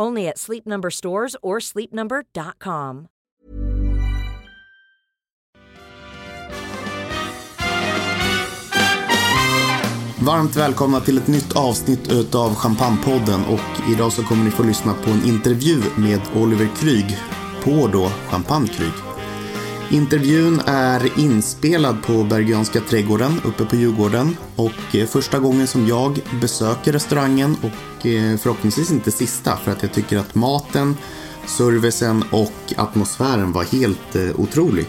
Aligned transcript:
Only 0.00 0.28
at 0.28 0.38
Sleep 0.38 0.66
Number 0.66 0.90
stores 0.90 1.36
or 1.42 1.60
sleepnumber.com. 1.60 3.06
Varmt 10.26 10.56
välkomna 10.56 11.00
till 11.00 11.18
ett 11.18 11.26
nytt 11.26 11.56
avsnitt 11.56 12.12
utav 12.12 12.54
Champagnepodden 12.54 13.44
och 13.44 13.90
idag 13.92 14.12
så 14.12 14.22
kommer 14.22 14.44
ni 14.44 14.50
få 14.50 14.62
lyssna 14.62 14.94
på 14.94 15.10
en 15.10 15.24
intervju 15.24 15.82
med 15.96 16.20
Oliver 16.34 16.68
Kryg 16.76 17.18
på 17.64 17.86
då 17.92 18.08
Champagne 18.30 18.68
Kryg. 18.68 19.15
Intervjun 19.90 20.60
är 20.66 21.18
inspelad 21.18 22.02
på 22.02 22.24
Bergianska 22.24 22.80
trädgården 22.80 23.40
uppe 23.44 23.64
på 23.64 23.76
Djurgården 23.76 24.36
och 24.56 24.94
eh, 24.96 25.06
första 25.06 25.38
gången 25.38 25.66
som 25.66 25.86
jag 25.86 26.20
besöker 26.40 26.92
restaurangen 26.92 27.56
och 27.62 28.06
eh, 28.06 28.36
förhoppningsvis 28.36 28.90
inte 28.90 29.10
sista 29.10 29.56
för 29.56 29.72
att 29.72 29.82
jag 29.82 29.92
tycker 29.92 30.18
att 30.18 30.34
maten, 30.34 30.96
servicen 31.46 32.24
och 32.30 32.72
atmosfären 32.76 33.52
var 33.52 33.64
helt 33.64 34.16
eh, 34.16 34.40
otrolig. 34.40 34.86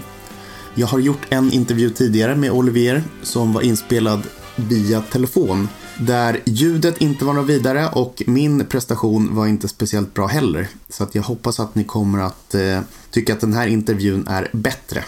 Jag 0.76 0.88
har 0.88 1.00
gjort 1.00 1.26
en 1.30 1.52
intervju 1.54 1.90
tidigare 1.90 2.36
med 2.36 2.52
Olivier 2.52 3.04
som 3.24 3.54
var 3.54 3.62
inspelad 3.62 4.22
via 4.56 5.02
telefon 5.02 5.70
där 6.00 6.40
ljudet 6.46 7.02
inte 7.02 7.26
var 7.26 7.34
något 7.34 7.50
vidare 7.50 7.90
och 7.94 8.24
min 8.28 8.66
prestation 8.66 9.36
var 9.36 9.48
inte 9.48 9.68
speciellt 9.68 10.14
bra 10.14 10.28
heller. 10.28 10.68
Så 10.90 11.04
att 11.04 11.16
jag 11.16 11.24
hoppas 11.24 11.60
att 11.60 11.76
ni 11.76 11.84
kommer 11.84 12.20
att 12.20 12.56
eh, 12.56 12.80
tycka 13.12 13.34
att 13.34 13.42
den 13.42 13.54
här 13.54 13.68
intervjun 13.68 14.28
är 14.28 14.50
bättre. 14.52 15.04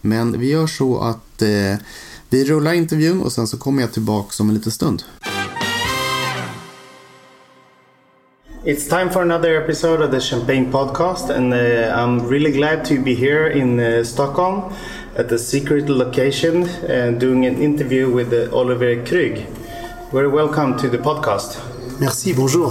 Men 0.00 0.40
vi 0.40 0.50
gör 0.50 0.66
så 0.66 1.00
att 1.00 1.42
eh, 1.42 1.78
vi 2.30 2.44
rullar 2.44 2.72
intervjun 2.72 3.20
och 3.20 3.32
sen 3.32 3.46
så 3.46 3.58
kommer 3.58 3.82
jag 3.82 3.92
tillbaka 3.92 4.42
om 4.42 4.48
en 4.48 4.54
liten 4.54 4.72
stund. 4.72 5.02
It's 8.64 8.88
time 8.88 9.10
for 9.10 9.22
another 9.22 9.56
episode 9.56 10.04
of 10.04 10.10
the 10.10 10.20
Champagne 10.20 10.72
podcast, 10.72 11.30
and 11.30 11.52
uh, 11.52 11.58
I'm 11.58 12.28
really 12.28 12.50
glad 12.50 12.84
to 12.86 12.94
be 12.94 13.14
here 13.14 13.50
in 13.50 13.78
uh, 13.78 14.04
Stockholm 14.04 14.72
at 15.16 15.28
the 15.28 15.38
secret 15.38 15.88
location 15.88 16.66
and 16.88 17.20
doing 17.20 17.46
an 17.46 17.62
interview 17.62 18.08
with 18.16 18.32
uh, 18.32 18.58
Oliver 18.58 19.04
Krug. 19.04 19.63
Very 20.14 20.28
welcome 20.28 20.76
to 20.78 20.88
the 20.88 20.98
podcast. 20.98 21.58
Merci, 21.98 22.32
bonjour. 22.32 22.70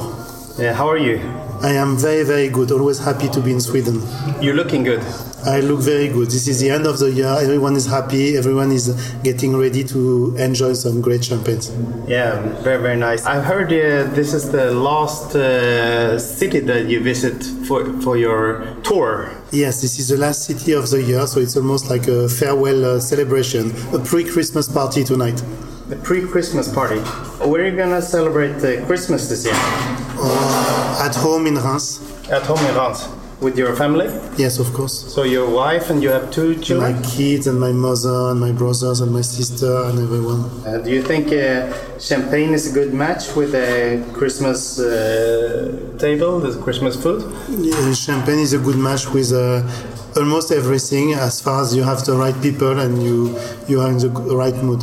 Uh, 0.57 0.73
how 0.73 0.87
are 0.87 0.97
you? 0.97 1.19
I 1.61 1.71
am 1.73 1.97
very, 1.97 2.23
very 2.23 2.47
good. 2.47 2.71
Always 2.71 2.99
happy 2.99 3.27
to 3.27 3.41
be 3.41 3.51
in 3.51 3.59
Sweden. 3.59 4.01
You're 4.39 4.55
looking 4.55 4.81
good. 4.85 5.01
I 5.45 5.59
look 5.59 5.81
very 5.81 6.07
good. 6.07 6.27
This 6.31 6.47
is 6.47 6.61
the 6.61 6.69
end 6.69 6.87
of 6.87 6.99
the 6.99 7.11
year. 7.11 7.27
Everyone 7.27 7.75
is 7.75 7.85
happy. 7.85 8.37
Everyone 8.37 8.71
is 8.71 8.95
getting 9.25 9.57
ready 9.57 9.83
to 9.83 10.33
enjoy 10.37 10.71
some 10.71 11.01
great 11.01 11.25
champagne. 11.25 11.59
Yeah, 12.07 12.39
very, 12.63 12.81
very 12.81 12.95
nice. 12.95 13.25
I 13.25 13.41
heard 13.41 13.67
uh, 13.73 14.09
this 14.15 14.33
is 14.33 14.49
the 14.49 14.71
last 14.71 15.35
uh, 15.35 16.17
city 16.19 16.61
that 16.61 16.85
you 16.85 17.03
visit 17.03 17.43
for, 17.67 17.83
for 18.03 18.15
your 18.15 18.63
tour. 18.83 19.35
Yes, 19.51 19.81
this 19.81 19.99
is 19.99 20.07
the 20.07 20.17
last 20.17 20.45
city 20.45 20.71
of 20.71 20.89
the 20.89 21.03
year, 21.03 21.27
so 21.27 21.41
it's 21.41 21.57
almost 21.57 21.89
like 21.89 22.07
a 22.07 22.29
farewell 22.29 22.85
uh, 22.85 22.99
celebration, 23.01 23.73
a 23.93 23.99
pre 23.99 24.23
Christmas 24.23 24.69
party 24.69 25.03
tonight. 25.03 25.43
A 25.91 25.97
pre-Christmas 25.97 26.73
party. 26.73 27.01
Where 27.45 27.61
are 27.61 27.67
you 27.67 27.75
gonna 27.75 28.01
celebrate 28.01 28.55
uh, 28.63 28.85
Christmas 28.85 29.27
this 29.27 29.43
year? 29.43 29.53
Uh, 29.55 31.05
at 31.05 31.13
home 31.15 31.45
in 31.45 31.55
Reims. 31.55 31.99
At 32.29 32.43
home 32.43 32.59
in 32.65 32.73
Reims. 32.75 33.09
With 33.41 33.57
your 33.57 33.75
family? 33.75 34.05
Yes, 34.37 34.59
of 34.59 34.71
course. 34.71 35.13
So 35.13 35.23
your 35.23 35.49
wife 35.49 35.89
and 35.89 36.01
you 36.01 36.09
have 36.09 36.31
two 36.31 36.55
children? 36.61 36.93
My 36.93 37.01
kids 37.01 37.45
and 37.47 37.59
my 37.59 37.73
mother 37.73 38.31
and 38.31 38.39
my 38.39 38.53
brothers 38.53 39.01
and 39.01 39.11
my 39.11 39.19
sister 39.19 39.83
and 39.87 39.99
everyone. 39.99 40.45
Uh, 40.65 40.77
do 40.77 40.89
you 40.89 41.01
think 41.03 41.27
uh, 41.33 41.73
champagne 41.99 42.53
is 42.53 42.71
a 42.71 42.73
good 42.73 42.93
match 42.93 43.35
with 43.35 43.53
a 43.53 44.01
Christmas 44.13 44.79
uh, 44.79 45.97
table, 45.99 46.39
the 46.39 46.57
Christmas 46.63 46.95
food? 46.95 47.21
Yeah, 47.49 47.93
champagne 47.93 48.39
is 48.39 48.53
a 48.53 48.59
good 48.59 48.77
match 48.77 49.09
with 49.09 49.33
uh, 49.33 49.67
almost 50.15 50.51
everything 50.51 51.13
as 51.13 51.41
far 51.41 51.61
as 51.61 51.75
you 51.75 51.83
have 51.83 52.05
the 52.05 52.15
right 52.15 52.39
people 52.41 52.79
and 52.79 53.01
you 53.01 53.37
you 53.67 53.81
are 53.81 53.89
in 53.89 53.97
the 53.97 54.09
right 54.09 54.55
mood. 54.63 54.81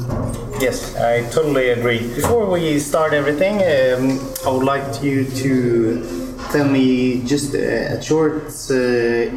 Yes, 0.61 0.97
I 0.97 1.23
totally 1.31 1.71
agree. 1.71 2.01
Before 2.15 2.51
we 2.51 2.79
start 2.79 3.13
everything, 3.13 3.57
um, 3.57 4.21
I 4.47 4.51
would 4.51 4.65
like 4.65 5.03
you 5.03 5.25
to 5.43 6.21
tell 6.53 6.69
me 6.69 7.23
just 7.25 7.55
a 7.55 8.01
short 8.03 8.43
uh, 8.71 8.75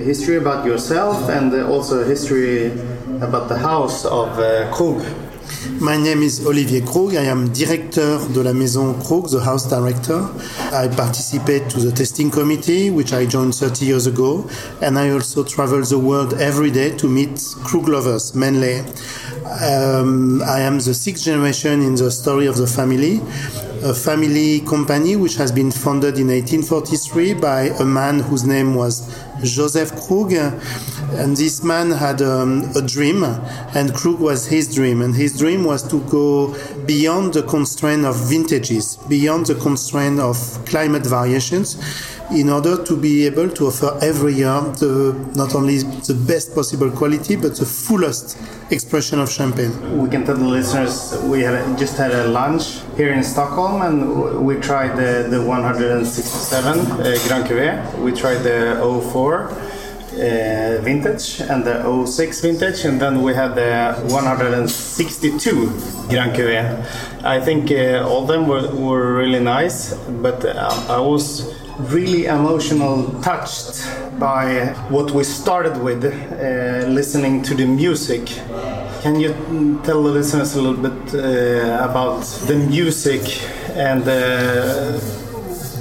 history 0.10 0.38
about 0.38 0.66
yourself 0.66 1.30
and 1.30 1.54
also 1.54 2.04
history 2.04 2.72
about 3.22 3.48
the 3.48 3.58
house 3.58 4.06
of 4.06 4.40
uh, 4.40 4.72
Krug. 4.74 5.02
My 5.84 5.98
name 5.98 6.24
is 6.24 6.46
Olivier 6.48 6.80
Krug. 6.80 7.14
I 7.16 7.26
am 7.26 7.52
director 7.52 8.18
de 8.32 8.42
la 8.42 8.54
Maison 8.54 8.94
Krug, 9.04 9.30
the 9.30 9.42
house 9.42 9.70
director. 9.70 10.30
I 10.72 10.88
participate 10.88 11.70
to 11.72 11.82
the 11.82 11.92
testing 11.92 12.32
committee, 12.32 12.90
which 12.90 13.12
I 13.12 13.26
joined 13.26 13.54
30 13.54 13.86
years 13.86 14.08
ago, 14.08 14.50
and 14.82 14.98
I 14.98 15.10
also 15.10 15.44
travel 15.44 15.82
the 15.82 16.00
world 16.00 16.36
every 16.36 16.72
day 16.72 16.96
to 16.96 17.10
meet 17.10 17.38
Krug 17.66 17.90
lovers, 17.90 18.34
mainly. 18.34 18.80
Um, 19.62 20.42
I 20.44 20.62
am 20.62 20.80
the 20.80 20.94
sixth 20.94 21.26
generation 21.26 21.82
in 21.82 21.96
the 21.96 22.10
story 22.12 22.48
of 22.48 22.56
the 22.56 22.66
family, 22.66 23.18
a 23.84 23.94
family 23.94 24.62
company 24.62 25.18
which 25.18 25.36
has 25.36 25.52
been 25.52 25.70
founded 25.70 26.18
in 26.18 26.28
1843 26.28 27.34
by 27.34 27.64
a 27.82 27.84
man 27.84 28.20
whose 28.20 28.46
name 28.46 28.74
was 28.74 29.14
Joseph 29.44 29.92
Krug. 30.08 30.32
And 31.16 31.38
this 31.38 31.64
man 31.64 31.92
had 31.92 32.22
um, 32.22 32.72
a 32.76 32.82
dream, 32.82 33.24
and 33.24 33.94
Krug 33.94 34.20
was 34.20 34.48
his 34.48 34.74
dream. 34.74 35.02
And 35.02 35.16
his 35.16 35.38
dream 35.38 35.64
was 35.64 35.88
to 35.90 36.02
go 36.10 36.56
beyond 36.86 37.34
the 37.34 37.44
constraint 37.44 38.06
of 38.06 38.16
vintages, 38.30 38.98
beyond 39.08 39.46
the 39.46 39.56
constraint 39.56 40.20
of 40.20 40.38
climate 40.66 41.06
variations, 41.06 41.78
in 42.32 42.50
order 42.50 42.84
to 42.84 42.98
be 42.98 43.26
able 43.26 43.50
to 43.50 43.68
offer 43.68 43.98
every 44.02 44.34
year 44.34 44.60
the, 44.80 45.14
not 45.36 45.54
only 45.56 45.78
the 45.78 46.20
best 46.28 46.56
possible 46.56 46.90
quality, 46.90 47.36
but 47.36 47.56
the 47.56 47.66
fullest 47.66 48.38
expression 48.72 49.20
of 49.20 49.30
champagne. 49.30 49.72
We 50.02 50.10
can 50.10 50.26
tell 50.26 50.36
the 50.36 50.48
listeners 50.48 51.16
we 51.24 51.42
had 51.42 51.78
just 51.78 51.98
had 51.98 52.12
a 52.12 52.28
lunch 52.28 52.80
here 52.98 53.14
in 53.14 53.24
Stockholm, 53.24 53.82
and 53.82 54.46
we 54.46 54.56
tried 54.56 54.96
the, 54.96 55.28
the 55.30 55.42
167 55.46 56.80
uh, 56.80 57.18
Grand 57.28 57.46
Cuvée. 57.46 58.00
We 58.00 58.12
tried 58.12 58.40
the 58.40 58.80
04 59.12 59.73
uh, 60.14 60.82
vintage 60.82 61.42
and 61.42 61.64
the 61.64 62.06
06 62.06 62.42
vintage, 62.42 62.86
and 62.86 63.00
then 63.00 63.22
we 63.22 63.34
had 63.34 63.56
the 63.56 63.96
162 64.14 65.70
Grand 66.10 66.34
Cuvée. 66.36 66.86
I 67.24 67.40
think 67.40 67.72
uh, 67.72 68.08
all 68.08 68.22
of 68.24 68.28
them 68.28 68.48
were, 68.48 68.68
were 68.76 69.14
really 69.14 69.40
nice, 69.40 69.94
but 70.22 70.46
uh, 70.46 70.86
I 70.90 71.00
was 71.00 71.54
really 71.80 72.26
emotional 72.26 73.10
touched 73.22 73.88
by 74.20 74.74
what 74.90 75.12
we 75.12 75.24
started 75.24 75.78
with, 75.82 76.06
uh, 76.06 76.88
listening 76.88 77.42
to 77.44 77.56
the 77.56 77.66
music. 77.66 78.26
Can 79.02 79.20
you 79.20 79.34
tell 79.84 80.04
the 80.04 80.12
listeners 80.12 80.56
a 80.56 80.62
little 80.62 80.90
bit 80.90 81.16
uh, 81.16 81.90
about 81.90 82.22
the 82.48 82.56
music 82.56 83.22
and 83.76 84.08
uh, 84.08 85.00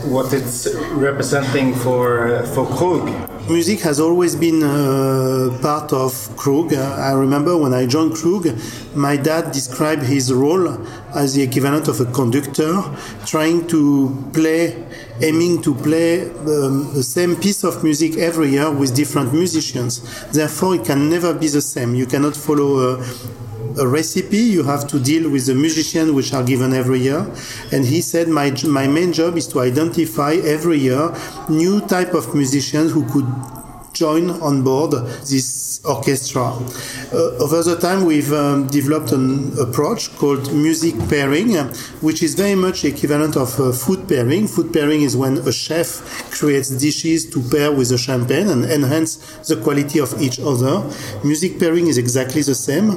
what 0.09 0.33
it's 0.33 0.67
representing 0.93 1.75
for 1.75 2.43
for 2.55 2.67
Krug? 2.67 3.32
Music 3.53 3.81
has 3.81 4.01
always 4.01 4.35
been 4.35 4.63
uh, 4.63 5.57
part 5.61 5.93
of 5.93 6.13
Krug. 6.37 6.73
Uh, 6.73 6.97
I 6.99 7.13
remember 7.13 7.57
when 7.57 7.75
I 7.75 7.87
joined 7.87 8.15
Krug, 8.15 8.49
my 8.95 9.17
dad 9.17 9.53
described 9.53 10.03
his 10.03 10.33
role 10.33 10.67
as 11.15 11.35
the 11.35 11.43
equivalent 11.43 11.87
of 11.89 12.01
a 12.01 12.07
conductor, 12.07 12.83
trying 13.27 13.67
to 13.69 14.31
play, 14.33 14.83
aiming 15.21 15.61
to 15.63 15.75
play 15.75 16.31
um, 16.31 16.95
the 16.95 17.03
same 17.03 17.37
piece 17.37 17.63
of 17.63 17.85
music 17.85 18.17
every 18.17 18.49
year 18.49 18.71
with 18.71 18.95
different 18.95 19.33
musicians. 19.35 20.01
Therefore, 20.31 20.77
it 20.77 20.85
can 20.85 21.11
never 21.11 21.35
be 21.35 21.49
the 21.49 21.61
same. 21.61 21.95
You 21.95 22.07
cannot 22.07 22.35
follow 22.35 22.79
a, 22.79 23.05
a 23.79 23.87
recipe 23.87 24.39
you 24.39 24.63
have 24.63 24.87
to 24.89 24.99
deal 24.99 25.31
with 25.31 25.47
the 25.47 25.55
musicians 25.55 26.13
which 26.13 26.33
are 26.33 26.43
given 26.43 26.73
every 26.73 27.01
year. 27.01 27.27
And 27.73 27.85
he 27.85 28.01
said 28.01 28.29
my 28.29 28.51
my 28.67 28.87
main 28.87 29.13
job 29.13 29.37
is 29.37 29.47
to 29.49 29.61
identify 29.61 30.35
every 30.45 30.79
year 30.79 31.15
new 31.49 31.81
type 31.87 32.15
of 32.15 32.35
musicians 32.35 32.93
who 32.93 33.05
could 33.13 33.62
join 33.93 34.31
on 34.43 34.63
board 34.63 34.93
this 35.27 35.81
orchestra. 35.85 36.45
Uh, 37.13 37.45
over 37.45 37.63
the 37.63 37.77
time, 37.81 38.05
we've 38.05 38.33
um, 38.33 38.67
developed 38.69 39.13
an 39.13 39.53
approach 39.59 40.15
called 40.17 40.53
music 40.53 40.95
pairing, 41.09 41.55
which 42.01 42.23
is 42.23 42.35
very 42.35 42.55
much 42.55 42.85
equivalent 42.85 43.37
of 43.37 43.59
uh, 43.61 43.73
food 43.73 44.09
pairing. 44.09 44.47
Food 44.47 44.73
pairing 44.73 45.03
is 45.03 45.17
when 45.17 45.39
a 45.39 45.53
chef 45.53 46.31
creates 46.31 46.71
dishes 46.71 47.29
to 47.31 47.43
pair 47.51 47.73
with 47.73 47.89
the 47.91 47.99
champagne 47.99 48.49
and 48.49 48.65
enhance 48.65 49.17
the 49.49 49.57
quality 49.57 49.99
of 49.99 50.21
each 50.21 50.39
other. 50.41 50.83
Music 51.25 51.59
pairing 51.59 51.87
is 51.87 51.99
exactly 51.99 52.43
the 52.43 52.55
same. 52.55 52.91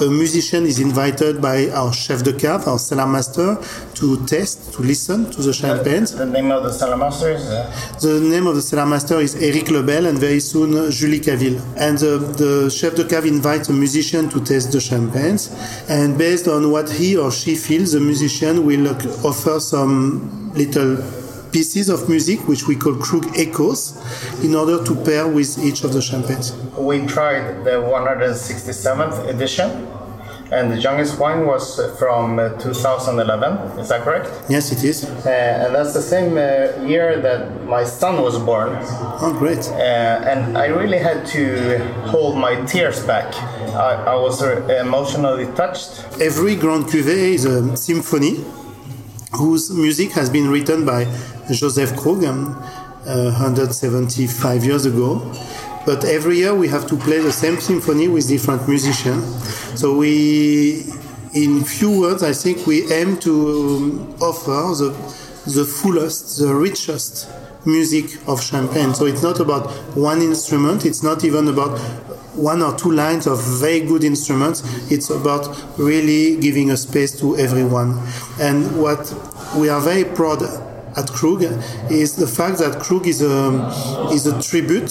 A 0.00 0.10
musician 0.10 0.66
is 0.66 0.80
invited 0.80 1.40
by 1.40 1.70
our 1.70 1.92
chef 1.92 2.22
de 2.22 2.32
cave, 2.32 2.66
our 2.66 2.78
cellar 2.78 3.06
master, 3.06 3.56
to 3.94 4.24
test, 4.26 4.72
to 4.74 4.82
listen 4.82 5.30
to 5.30 5.42
the 5.42 5.52
champagne. 5.52 6.04
The, 6.04 6.16
the 6.16 6.26
name 6.26 6.50
of 6.50 6.64
the 6.64 6.72
cellar 6.72 6.96
master 6.96 7.30
is? 7.30 7.46
Uh... 7.46 7.70
The 8.00 8.20
name 8.20 8.46
of 8.46 8.56
the 8.56 8.62
cellar 8.62 8.86
master 8.86 9.20
is 9.20 9.34
Eric 9.36 9.70
Lebel, 9.70 10.06
and 10.06 10.18
very 10.18 10.40
soon 10.42 10.90
Julie 10.90 11.20
Cavil. 11.20 11.60
And 11.76 11.98
uh, 11.98 12.18
the 12.18 12.70
chef 12.70 12.94
de 12.94 13.04
cave 13.04 13.26
invites 13.26 13.68
a 13.68 13.72
musician 13.72 14.28
to 14.30 14.40
taste 14.40 14.72
the 14.72 14.80
champagnes, 14.80 15.50
and 15.88 16.18
based 16.18 16.48
on 16.48 16.70
what 16.70 16.90
he 16.90 17.16
or 17.16 17.30
she 17.30 17.54
feels, 17.54 17.92
the 17.92 18.00
musician 18.00 18.66
will 18.66 18.88
offer 19.26 19.60
some 19.60 20.52
little 20.54 20.96
pieces 21.52 21.88
of 21.90 22.08
music 22.08 22.48
which 22.48 22.66
we 22.66 22.74
call 22.74 22.94
Krug 22.96 23.38
echoes 23.38 23.94
in 24.42 24.54
order 24.54 24.82
to 24.84 24.94
pair 25.04 25.28
with 25.28 25.58
each 25.58 25.84
of 25.84 25.92
the 25.92 26.00
champagnes. 26.00 26.52
We 26.78 27.06
tried 27.06 27.64
the 27.64 27.72
167th 27.72 29.28
edition 29.28 29.86
and 30.52 30.70
the 30.70 30.78
youngest 30.78 31.18
wine 31.18 31.46
was 31.46 31.80
from 31.98 32.38
uh, 32.38 32.50
2011. 32.58 33.78
Is 33.78 33.88
that 33.88 34.02
correct? 34.02 34.28
Yes, 34.50 34.70
it 34.70 34.84
is. 34.84 35.04
Uh, 35.04 35.64
and 35.64 35.74
that's 35.74 35.94
the 35.94 36.02
same 36.02 36.36
uh, 36.36 36.86
year 36.86 37.20
that 37.20 37.64
my 37.64 37.84
son 37.84 38.20
was 38.20 38.38
born. 38.38 38.70
Oh, 39.24 39.34
great! 39.38 39.66
Uh, 39.68 40.30
and 40.30 40.58
I 40.58 40.66
really 40.66 40.98
had 40.98 41.26
to 41.28 41.78
hold 42.06 42.36
my 42.36 42.54
tears 42.66 43.04
back. 43.06 43.34
I, 43.74 44.12
I 44.12 44.14
was 44.14 44.42
uh, 44.42 44.60
emotionally 44.84 45.46
touched. 45.54 46.04
Every 46.20 46.54
Grand 46.54 46.84
Cuvée 46.84 47.34
is 47.34 47.46
a 47.46 47.76
symphony 47.76 48.44
whose 49.32 49.70
music 49.70 50.12
has 50.12 50.28
been 50.28 50.48
written 50.50 50.84
by 50.84 51.06
Joseph 51.50 51.96
Krug 51.96 52.22
um, 52.24 52.54
175 53.04 54.64
years 54.64 54.84
ago 54.84 55.20
but 55.84 56.04
every 56.04 56.38
year 56.38 56.54
we 56.54 56.68
have 56.68 56.86
to 56.88 56.96
play 56.96 57.18
the 57.18 57.32
same 57.32 57.60
symphony 57.60 58.08
with 58.08 58.28
different 58.28 58.68
musicians. 58.68 59.24
So 59.78 59.96
we, 59.96 60.84
in 61.34 61.64
few 61.64 62.00
words, 62.00 62.22
I 62.22 62.32
think 62.32 62.66
we 62.66 62.90
aim 62.92 63.16
to 63.18 63.32
um, 63.32 64.16
offer 64.20 64.74
the, 64.76 64.90
the 65.46 65.64
fullest, 65.64 66.38
the 66.38 66.54
richest 66.54 67.28
music 67.66 68.04
of 68.26 68.42
Champagne. 68.42 68.94
So 68.94 69.06
it's 69.06 69.22
not 69.22 69.40
about 69.40 69.70
one 69.96 70.20
instrument, 70.20 70.84
it's 70.84 71.02
not 71.02 71.24
even 71.24 71.48
about 71.48 71.78
one 72.34 72.62
or 72.62 72.76
two 72.76 72.90
lines 72.90 73.26
of 73.26 73.42
very 73.60 73.80
good 73.80 74.04
instruments. 74.04 74.62
It's 74.90 75.10
about 75.10 75.54
really 75.78 76.40
giving 76.40 76.70
a 76.70 76.76
space 76.76 77.18
to 77.20 77.36
everyone. 77.36 78.02
And 78.40 78.80
what 78.80 79.14
we 79.56 79.68
are 79.68 79.80
very 79.80 80.04
proud 80.04 80.42
at 80.96 81.08
Krug 81.08 81.42
is 81.90 82.16
the 82.16 82.26
fact 82.26 82.58
that 82.58 82.80
Krug 82.80 83.06
is 83.06 83.22
a, 83.22 83.68
is 84.12 84.26
a 84.26 84.40
tribute 84.42 84.90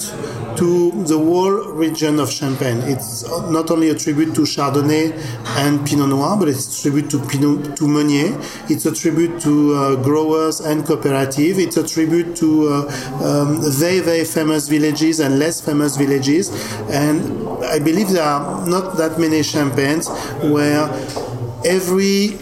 to 0.58 0.92
the 1.06 1.18
whole 1.18 1.72
region 1.74 2.20
of 2.20 2.32
Champagne. 2.32 2.80
It's 2.82 3.24
not 3.50 3.72
only 3.72 3.90
a 3.90 3.96
tribute 3.96 4.36
to 4.36 4.42
Chardonnay 4.42 5.14
and 5.58 5.86
Pinot 5.88 6.10
Noir, 6.10 6.38
but 6.38 6.50
it's 6.50 6.80
a 6.80 6.82
tribute 6.82 7.10
to 7.12 7.20
Pinot, 7.26 7.78
to 7.78 7.88
Meunier. 7.88 8.38
It's 8.70 8.86
a 8.86 8.94
tribute 8.94 9.40
to 9.42 9.74
uh, 9.74 9.96
growers 10.04 10.60
and 10.60 10.86
cooperative. 10.86 11.58
It's 11.60 11.78
a 11.78 11.88
tribute 11.88 12.36
to 12.38 12.68
uh, 12.68 13.24
um, 13.24 13.62
very, 13.72 14.00
very 14.00 14.26
famous 14.26 14.68
villages 14.68 15.20
and 15.20 15.40
less 15.40 15.62
famous 15.62 15.98
villages. 15.98 16.50
And 16.90 17.66
I 17.66 17.80
believe 17.80 18.10
there 18.10 18.24
are 18.24 18.68
not 18.68 18.98
that 18.98 19.20
many 19.20 19.44
champagnes 19.44 20.10
where 20.44 20.90
every 21.66 22.40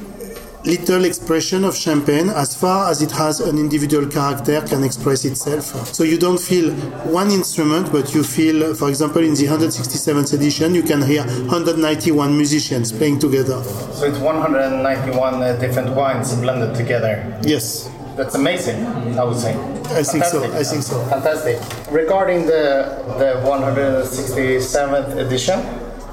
little 0.65 1.05
expression 1.05 1.63
of 1.63 1.75
champagne 1.75 2.29
as 2.29 2.53
far 2.55 2.91
as 2.91 3.01
it 3.01 3.11
has 3.11 3.39
an 3.39 3.57
individual 3.57 4.05
character 4.07 4.61
can 4.61 4.83
express 4.83 5.23
itself. 5.23 5.63
So 5.93 6.03
you 6.03 6.17
don't 6.17 6.39
feel 6.39 6.71
one 7.11 7.31
instrument 7.31 7.91
but 7.91 8.13
you 8.13 8.23
feel 8.23 8.75
for 8.75 8.89
example 8.89 9.23
in 9.23 9.33
the 9.35 9.45
167th 9.45 10.33
edition 10.33 10.75
you 10.75 10.83
can 10.83 11.01
hear 11.01 11.23
191 11.23 12.35
musicians 12.35 12.91
playing 12.91 13.19
together. 13.19 13.63
So 13.63 14.05
it's 14.05 14.19
191 14.19 15.33
uh, 15.41 15.55
different 15.59 15.95
wines 15.95 16.35
blended 16.35 16.75
together. 16.75 17.39
Yes. 17.43 17.89
That's 18.17 18.35
amazing 18.35 18.83
i 19.17 19.23
would 19.23 19.37
say. 19.39 19.53
I 19.97 20.03
think 20.03 20.25
so 20.25 20.43
i 20.43 20.63
think 20.63 20.83
so. 20.83 21.01
Fantastic. 21.05 21.57
Regarding 21.89 22.45
the 22.45 23.01
the 23.17 23.39
167th 23.47 25.15
edition 25.15 25.59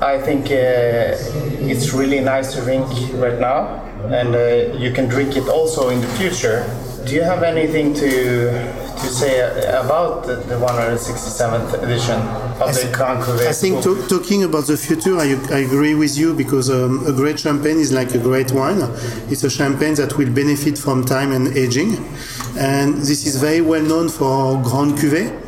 i 0.00 0.16
think 0.20 0.46
uh, 0.46 1.16
it's 1.72 1.92
really 1.92 2.20
nice 2.20 2.54
to 2.54 2.60
drink 2.60 2.86
right 3.14 3.40
now 3.40 3.85
and 4.04 4.34
uh, 4.34 4.76
you 4.76 4.92
can 4.92 5.08
drink 5.08 5.36
it 5.36 5.48
also 5.48 5.88
in 5.90 6.00
the 6.00 6.08
future. 6.08 6.64
Do 7.04 7.14
you 7.14 7.22
have 7.22 7.42
anything 7.42 7.94
to 7.94 8.86
to 8.96 9.08
say 9.08 9.40
about 9.78 10.24
the, 10.24 10.36
the 10.36 10.54
167th 10.54 11.82
edition 11.82 12.18
of 12.60 12.74
the 12.74 12.90
Grand 12.92 13.22
Cuvée? 13.22 13.46
I 13.46 13.52
think 13.52 13.82
to, 13.82 14.06
talking 14.08 14.44
about 14.44 14.66
the 14.66 14.76
future, 14.76 15.16
I, 15.18 15.36
I 15.50 15.58
agree 15.58 15.94
with 15.94 16.16
you 16.16 16.34
because 16.34 16.70
um, 16.70 17.06
a 17.06 17.12
great 17.12 17.38
champagne 17.38 17.78
is 17.78 17.92
like 17.92 18.14
a 18.14 18.18
great 18.18 18.52
wine. 18.52 18.80
It's 19.30 19.44
a 19.44 19.50
champagne 19.50 19.94
that 19.96 20.16
will 20.16 20.32
benefit 20.32 20.78
from 20.78 21.04
time 21.04 21.32
and 21.32 21.56
aging, 21.56 21.96
and 22.58 22.94
this 22.96 23.26
is 23.26 23.36
very 23.36 23.60
well 23.60 23.82
known 23.82 24.08
for 24.08 24.60
Grand 24.62 24.92
Cuvée 24.92 25.45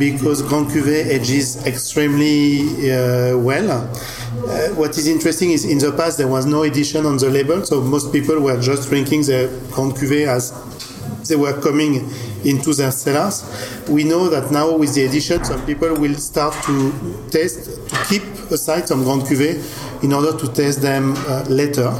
because 0.00 0.42
Grand 0.42 0.66
Cuvée 0.66 1.06
ages 1.10 1.66
extremely 1.66 2.90
uh, 2.90 3.36
well. 3.36 3.70
Uh, 3.70 4.68
what 4.74 4.96
is 4.96 5.06
interesting 5.06 5.50
is 5.50 5.66
in 5.66 5.76
the 5.76 5.92
past 5.92 6.16
there 6.16 6.26
was 6.26 6.46
no 6.46 6.62
edition 6.62 7.04
on 7.04 7.18
the 7.18 7.28
label, 7.28 7.62
so 7.66 7.82
most 7.82 8.10
people 8.10 8.40
were 8.40 8.58
just 8.58 8.88
drinking 8.88 9.20
the 9.20 9.50
Grand 9.70 9.92
Cuvée 9.92 10.26
as 10.26 10.54
they 11.28 11.36
were 11.36 11.52
coming 11.60 12.08
into 12.46 12.72
their 12.72 12.90
cellars. 12.90 13.44
We 13.90 14.04
know 14.04 14.30
that 14.30 14.50
now 14.50 14.74
with 14.74 14.94
the 14.94 15.04
edition, 15.04 15.44
some 15.44 15.64
people 15.66 15.94
will 15.94 16.14
start 16.14 16.54
to 16.64 17.28
test, 17.30 17.66
to 17.90 18.04
keep 18.08 18.22
aside 18.50 18.88
some 18.88 19.04
Grand 19.04 19.22
Cuvée 19.22 19.60
in 20.02 20.14
order 20.14 20.34
to 20.38 20.48
test 20.50 20.80
them 20.80 21.12
uh, 21.28 21.44
later. 21.46 21.92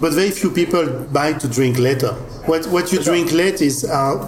But 0.00 0.14
very 0.14 0.30
few 0.30 0.50
people 0.50 0.86
buy 1.12 1.34
to 1.34 1.48
drink 1.48 1.78
later. 1.78 2.12
What, 2.46 2.64
what 2.66 2.90
you 2.90 3.02
drink 3.02 3.32
late 3.32 3.60
is, 3.60 3.84
uh, 3.84 4.26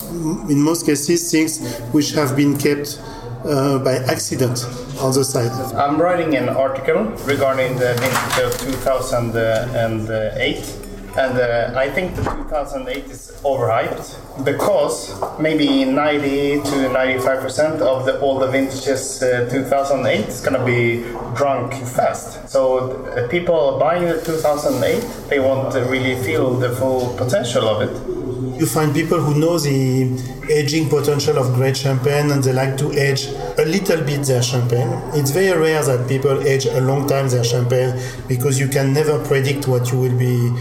in 0.51 0.61
most 0.61 0.85
cases, 0.85 1.31
things 1.31 1.63
which 1.93 2.13
have 2.13 2.37
been 2.37 2.59
kept 2.59 3.01
uh, 3.45 3.79
by 3.79 3.95
accident 3.95 4.67
on 5.01 5.15
the 5.15 5.25
side. 5.25 5.51
I'm 5.75 5.99
writing 6.01 6.37
an 6.37 6.51
article 6.51 7.05
regarding 7.25 7.79
the 7.79 7.95
vintage 7.95 8.39
of 8.45 8.53
2008 8.61 10.92
and 11.17 11.39
uh, 11.39 11.73
I 11.77 11.91
think 11.91 12.17
the 12.17 12.23
2008 12.23 13.05
is 13.05 13.33
overhyped 13.45 14.45
because 14.45 15.21
maybe 15.39 15.85
90 15.85 16.63
to 16.63 16.93
95 16.93 17.41
percent 17.41 17.83
of 17.83 18.07
the 18.07 18.19
all 18.21 18.39
the 18.39 18.47
vintages 18.47 19.23
uh, 19.23 19.49
2008 19.51 20.29
is 20.29 20.41
gonna 20.41 20.65
be 20.65 21.03
drunk 21.35 21.75
fast. 21.75 22.49
So 22.49 23.05
uh, 23.05 23.29
people 23.29 23.79
buying 23.79 24.05
the 24.05 24.23
2008 24.25 25.29
they 25.29 25.39
want 25.39 25.73
to 25.73 25.81
really 25.85 26.17
feel 26.23 26.55
the 26.55 26.71
full 26.71 27.15
potential 27.17 27.69
of 27.69 27.83
it. 27.83 28.23
You 28.59 28.67
find 28.67 28.95
people 28.95 29.19
who 29.19 29.39
know 29.39 29.59
the 29.59 30.43
aging 30.51 30.89
potential 30.89 31.37
of 31.39 31.55
great 31.55 31.77
champagne 31.77 32.31
and 32.31 32.43
they 32.45 32.53
like 32.53 32.77
to 32.79 32.93
age 32.93 33.27
a 33.59 33.65
little 33.65 34.03
bit 34.03 34.23
their 34.23 34.43
champagne. 34.43 34.89
It's 35.15 35.31
very 35.31 35.59
rare 35.59 35.83
that 35.83 36.09
people 36.09 36.47
age 36.47 36.67
a 36.67 36.81
long 36.81 37.09
time 37.09 37.29
their 37.29 37.45
champagne 37.45 38.01
because 38.29 38.61
you 38.61 38.69
can 38.69 38.93
never 38.93 39.23
predict 39.25 39.69
what 39.69 39.91
you 39.91 39.99
will 39.99 40.17
be 40.19 40.53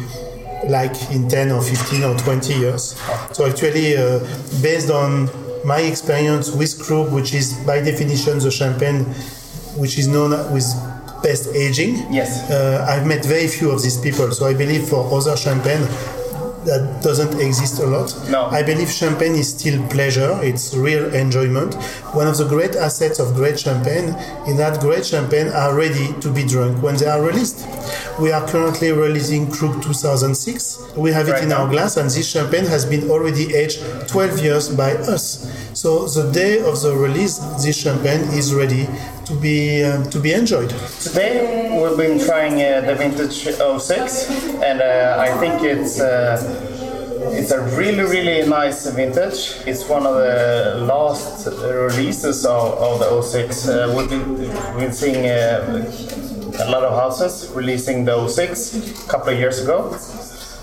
like 0.72 0.96
in 1.12 1.28
10 1.28 1.52
or 1.52 1.62
15 1.62 2.04
or 2.04 2.18
20 2.18 2.54
years. 2.54 3.00
So 3.34 3.46
actually, 3.46 3.98
uh, 3.98 4.20
based 4.62 4.90
on 4.90 5.30
my 5.66 5.82
experience 5.82 6.52
with 6.52 6.82
Krug, 6.82 7.12
which 7.14 7.34
is 7.34 7.54
by 7.66 7.82
definition 7.82 8.40
the 8.40 8.50
champagne 8.50 9.06
which 9.78 9.98
is 9.98 10.08
known 10.08 10.32
with 10.54 10.66
best 11.24 11.54
aging. 11.56 12.12
Yes. 12.12 12.50
Uh, 12.50 12.86
I've 12.90 13.06
met 13.06 13.24
very 13.26 13.48
few 13.48 13.72
of 13.72 13.82
these 13.82 13.98
people, 14.00 14.32
so 14.32 14.48
I 14.48 14.54
believe 14.54 14.90
for 14.90 15.06
other 15.16 15.38
champagne, 15.38 15.88
that 16.66 17.02
doesn't 17.02 17.40
exist 17.40 17.80
a 17.80 17.86
lot. 17.88 18.14
No. 18.30 18.46
I 18.46 18.62
believe 18.64 18.90
champagne 18.90 19.34
is 19.36 19.50
still 19.58 19.82
pleasure. 19.90 20.38
It's 20.44 20.76
real 20.76 21.14
enjoyment. 21.14 21.76
One 22.14 22.28
of 22.28 22.38
the 22.38 22.46
great 22.48 22.76
assets 22.76 23.20
of 23.20 23.34
great 23.36 23.60
champagne 23.60 24.10
is 24.48 24.58
that 24.58 24.80
great 24.80 25.06
champagne 25.06 25.48
are 25.50 25.76
ready 25.76 26.14
to 26.22 26.32
be 26.32 26.44
drunk 26.46 26.82
when 26.84 26.96
they 26.98 27.08
are 27.08 27.22
released. 27.22 27.66
We 28.20 28.32
are 28.32 28.46
currently 28.48 28.92
releasing 28.92 29.50
Krug 29.50 29.82
2006. 29.82 30.96
We 30.96 31.12
have 31.12 31.28
it 31.28 31.32
Right 31.32 31.44
in 31.44 31.50
now. 31.50 31.64
our 31.64 31.70
glass, 31.70 31.98
and 31.98 32.10
this 32.10 32.30
champagne 32.30 32.66
has 32.66 32.86
been 32.86 33.10
already 33.10 33.56
aged 33.56 33.82
12 34.08 34.40
years 34.44 34.70
by 34.70 34.94
us. 34.96 35.48
So 35.82 36.06
the 36.06 36.32
day 36.32 36.60
of 36.60 36.80
the 36.84 36.96
release, 36.96 37.40
this 37.64 37.76
champagne 37.76 38.22
is 38.38 38.54
ready 38.54 38.88
to 39.26 39.34
be 39.34 39.84
uh, 39.84 40.04
to 40.12 40.20
be 40.20 40.32
enjoyed. 40.32 40.70
Today 41.02 41.74
we've 41.74 41.98
been 41.98 42.20
trying 42.20 42.62
uh, 42.62 42.82
the 42.82 42.94
vintage 42.94 43.50
06 43.50 44.30
and 44.62 44.80
uh, 44.80 45.18
I 45.18 45.36
think 45.40 45.64
it's 45.64 46.00
uh, 46.00 46.38
it's 47.34 47.50
a 47.50 47.62
really 47.76 48.04
really 48.04 48.48
nice 48.48 48.86
vintage. 48.92 49.58
It's 49.66 49.90
one 49.90 50.06
of 50.06 50.14
the 50.18 50.86
last 50.86 51.48
releases 51.48 52.46
of, 52.46 52.78
of 52.78 53.00
the 53.00 53.20
06. 53.20 53.68
Uh, 53.68 53.92
we've, 53.98 54.08
been, 54.08 54.38
been 54.78 54.94
seeing 54.94 55.26
uh, 55.26 55.66
a 56.60 56.70
lot 56.70 56.84
of 56.84 56.94
houses 56.94 57.50
releasing 57.56 58.06
the 58.06 58.28
06 58.28 59.06
a 59.06 59.10
couple 59.10 59.34
of 59.34 59.40
years 59.40 59.58
ago. 59.64 59.98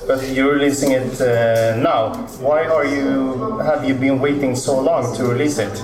But 0.08 0.26
you're 0.30 0.54
releasing 0.54 0.92
it 0.92 1.20
uh, 1.20 1.76
now. 1.76 2.14
Why 2.40 2.64
are 2.64 2.86
you? 2.86 3.58
Have 3.58 3.86
you 3.86 3.94
been 3.94 4.18
waiting 4.20 4.56
so 4.56 4.80
long 4.80 5.14
to 5.16 5.24
release 5.26 5.58
it? 5.58 5.82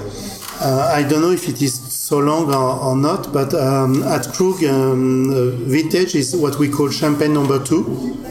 Uh, 0.63 0.91
I 0.95 1.03
don't 1.03 1.21
know 1.21 1.33
if 1.33 1.47
it 1.47 1.61
is 1.61 1.75
so 1.75 2.21
long 2.21 2.49
or, 2.49 2.81
or 2.87 2.97
not, 2.97 3.35
but 3.35 3.53
um, 3.53 4.03
at 4.05 4.27
Krug, 4.33 4.65
um, 4.65 5.29
uh, 5.29 5.51
vintage 5.69 6.15
is 6.15 6.35
what 6.35 6.59
we 6.59 6.71
call 6.71 6.89
champagne 6.89 7.35
number 7.35 7.63
two. 7.63 7.85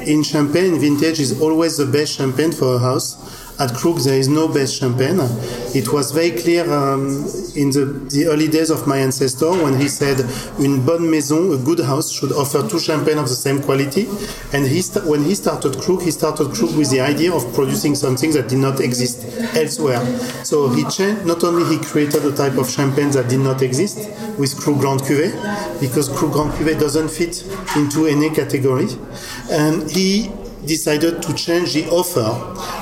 In 0.07 0.23
champagne, 0.23 0.79
vintage 0.79 1.19
is 1.19 1.39
always 1.39 1.77
the 1.77 1.85
best 1.85 2.13
champagne 2.13 2.51
for 2.51 2.77
a 2.77 2.79
house. 2.79 3.42
At 3.63 3.73
Krug, 3.75 3.99
there 3.99 4.19
is 4.19 4.27
no 4.27 4.49
best 4.49 4.75
champagne. 4.75 5.21
It 5.73 5.93
was 5.93 6.11
very 6.11 6.31
clear 6.31 6.63
um, 6.69 7.23
in 7.55 7.71
the, 7.71 7.85
the 8.11 8.25
early 8.27 8.49
days 8.49 8.69
of 8.69 8.85
my 8.85 8.97
ancestor 8.97 9.51
when 9.51 9.79
he 9.79 9.87
said, 9.87 10.17
"Une 10.59 10.81
bonne 10.85 11.09
maison, 11.09 11.53
a 11.53 11.57
good 11.57 11.79
house, 11.79 12.11
should 12.11 12.33
offer 12.33 12.67
two 12.67 12.77
champagne 12.77 13.17
of 13.17 13.29
the 13.29 13.39
same 13.45 13.61
quality." 13.61 14.03
And 14.51 14.67
he 14.67 14.81
when 15.07 15.23
he 15.23 15.33
started 15.33 15.79
Krug, 15.79 16.01
he 16.01 16.11
started 16.11 16.51
Krug 16.53 16.75
with 16.75 16.89
the 16.91 16.99
idea 16.99 17.31
of 17.31 17.41
producing 17.53 17.95
something 17.95 18.31
that 18.33 18.49
did 18.49 18.59
not 18.59 18.81
exist 18.81 19.17
elsewhere. 19.55 20.03
So 20.43 20.67
he 20.67 20.83
changed. 20.89 21.25
Not 21.25 21.45
only 21.45 21.63
he 21.73 21.81
created 21.81 22.25
a 22.25 22.35
type 22.35 22.57
of 22.57 22.69
champagne 22.69 23.11
that 23.11 23.29
did 23.29 23.39
not 23.39 23.61
exist 23.61 23.97
with 24.37 24.59
Krug 24.59 24.81
Grand 24.81 24.99
Cuvée, 25.07 25.31
because 25.79 26.09
Krug 26.09 26.33
Grand 26.33 26.51
Cuvée 26.51 26.77
doesn't 26.77 27.09
fit 27.09 27.45
into 27.77 28.07
any 28.07 28.29
category, 28.29 28.89
and 29.49 29.89
he 29.89 30.29
decided 30.65 31.21
to 31.23 31.33
change 31.33 31.73
the 31.73 31.89
offer. 31.89 32.29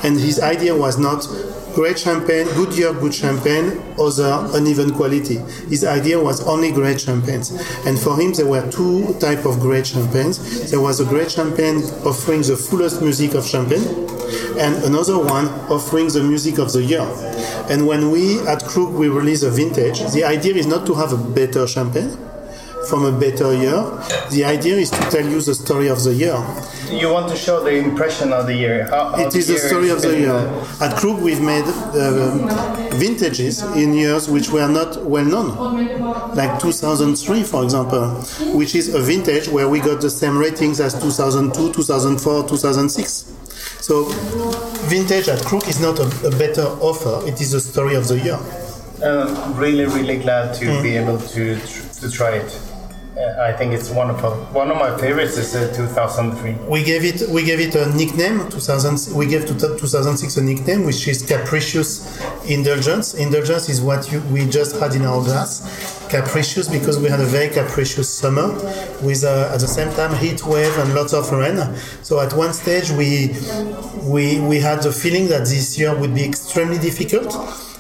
And 0.06 0.20
his 0.20 0.40
idea 0.40 0.76
was 0.76 0.98
not 0.98 1.28
great 1.74 1.98
champagne, 1.98 2.46
good 2.56 2.78
year, 2.78 2.94
good 2.94 3.14
champagne, 3.14 3.82
other 4.00 4.48
uneven 4.54 4.92
quality. 4.94 5.38
His 5.70 5.86
idea 5.86 6.22
was 6.22 6.46
only 6.48 6.72
great 6.72 7.00
champagnes. 7.00 7.52
And 7.86 7.98
for 7.98 8.20
him, 8.20 8.34
there 8.34 8.46
were 8.46 8.70
two 8.72 9.14
type 9.20 9.46
of 9.46 9.60
great 9.60 9.86
champagnes. 9.86 10.70
There 10.72 10.82
was 10.82 11.00
a 11.00 11.06
great 11.06 11.32
champagne 11.32 11.78
offering 12.06 12.42
the 12.42 12.58
fullest 12.58 13.02
music 13.02 13.34
of 13.36 13.46
champagne, 13.46 13.84
and 14.60 14.84
another 14.84 15.18
one 15.18 15.48
offering 15.70 16.08
the 16.08 16.24
music 16.24 16.58
of 16.58 16.74
the 16.74 16.84
year. 16.84 17.08
And 17.70 17.88
when 17.88 18.12
we 18.12 18.40
at 18.48 18.66
Krug 18.66 18.94
we 18.94 19.08
release 19.08 19.44
a 19.44 19.52
vintage, 19.52 20.00
the 20.12 20.24
idea 20.24 20.56
is 20.56 20.68
not 20.68 20.86
to 20.88 20.94
have 20.94 21.14
a 21.14 21.18
better 21.18 21.68
champagne 21.68 22.18
from 22.90 23.06
a 23.06 23.12
better 23.12 23.54
year. 23.54 23.80
The 24.32 24.44
idea 24.46 24.76
is 24.78 24.90
to 24.92 25.00
tell 25.10 25.26
you 25.26 25.42
the 25.42 25.56
story 25.56 25.88
of 25.90 26.04
the 26.04 26.14
year. 26.14 26.36
You 26.90 27.12
want 27.14 27.30
to 27.30 27.36
show 27.38 27.64
the 27.64 27.72
impression 27.76 28.34
of 28.34 28.48
the 28.48 28.56
year. 28.56 28.88
How, 28.90 29.12
how 29.12 29.26
It 29.28 29.36
is 29.36 29.48
the 29.48 29.54
year 29.54 29.68
story 29.68 29.90
of 29.90 30.02
the 30.02 30.18
year. 30.18 30.32
uh, 30.36 30.78
At 30.86 30.98
Krug, 30.98 31.22
we've 31.22 31.42
made 31.42 31.64
uh, 31.66 32.90
vintages 32.96 33.62
in 33.76 33.94
years 33.94 34.28
which 34.30 34.50
were 34.50 34.68
not 34.68 35.04
well 35.06 35.24
known, 35.26 35.56
like 36.36 36.60
2003, 36.60 37.44
for 37.44 37.64
example, 37.64 38.10
which 38.58 38.76
is 38.76 38.94
a 38.94 39.00
vintage 39.00 39.48
where 39.48 39.70
we 39.70 39.80
got 39.80 40.02
the 40.02 40.10
same 40.10 40.38
ratings 40.38 40.80
as 40.80 40.94
2002, 41.02 41.74
2004, 41.74 42.48
2006. 42.50 43.26
So, 43.82 44.06
vintage 44.90 45.28
at 45.30 45.42
Krug 45.46 45.68
is 45.68 45.80
not 45.80 45.98
a, 46.00 46.28
a 46.28 46.32
better 46.38 46.64
offer; 46.82 47.26
it 47.28 47.40
is 47.42 47.52
the 47.52 47.60
story 47.60 47.96
of 47.96 48.08
the 48.08 48.20
year. 48.20 48.38
I'm 49.04 49.56
really, 49.58 49.86
really 49.86 50.18
glad 50.20 50.54
to 50.56 50.66
Mm. 50.66 50.84
be 50.84 50.96
able 50.98 51.18
to 51.20 51.56
to 52.02 52.10
try 52.12 52.32
it. 52.38 52.60
I 53.22 53.54
think 53.54 53.74
it's 53.74 53.90
wonderful. 53.90 54.32
One 54.54 54.72
of 54.72 54.78
my 54.78 54.98
favorites 54.98 55.38
is 55.38 55.56
uh, 55.56 55.72
2003. 55.76 56.68
We 56.68 56.84
gave 56.84 57.04
it 57.04 57.30
we 57.30 57.44
gave 57.44 57.60
it 57.60 57.76
a 57.76 57.86
nickname. 57.96 58.50
2000 58.50 59.16
we 59.16 59.26
gave 59.28 59.46
to 59.46 59.54
2006 59.54 60.38
a 60.38 60.44
nickname 60.44 60.84
which 60.86 61.08
is 61.08 61.22
capricious 61.22 62.20
indulgence. 62.50 63.14
Indulgence 63.14 63.70
is 63.70 63.82
what 63.82 64.12
you, 64.12 64.22
we 64.32 64.46
just 64.46 64.80
had 64.80 64.96
in 64.96 65.04
our 65.04 65.24
glass. 65.24 66.08
Capricious 66.10 66.68
because 66.68 67.00
we 67.00 67.10
had 67.10 67.20
a 67.20 67.26
very 67.26 67.50
capricious 67.50 68.10
summer 68.10 68.54
with 69.02 69.24
uh, 69.24 69.52
at 69.54 69.60
the 69.60 69.68
same 69.68 69.92
time 69.94 70.16
heat 70.16 70.44
wave 70.46 70.76
and 70.80 70.94
lots 70.96 71.14
of 71.14 71.32
rain. 71.32 71.58
So 72.04 72.20
at 72.20 72.34
one 72.34 72.54
stage 72.54 72.92
we 72.92 73.36
we 74.04 74.40
we 74.40 74.60
had 74.60 74.82
the 74.82 74.92
feeling 74.92 75.28
that 75.28 75.42
this 75.42 75.78
year 75.78 75.96
would 75.98 76.16
be 76.16 76.26
extremely 76.26 76.80
difficult. 76.80 77.36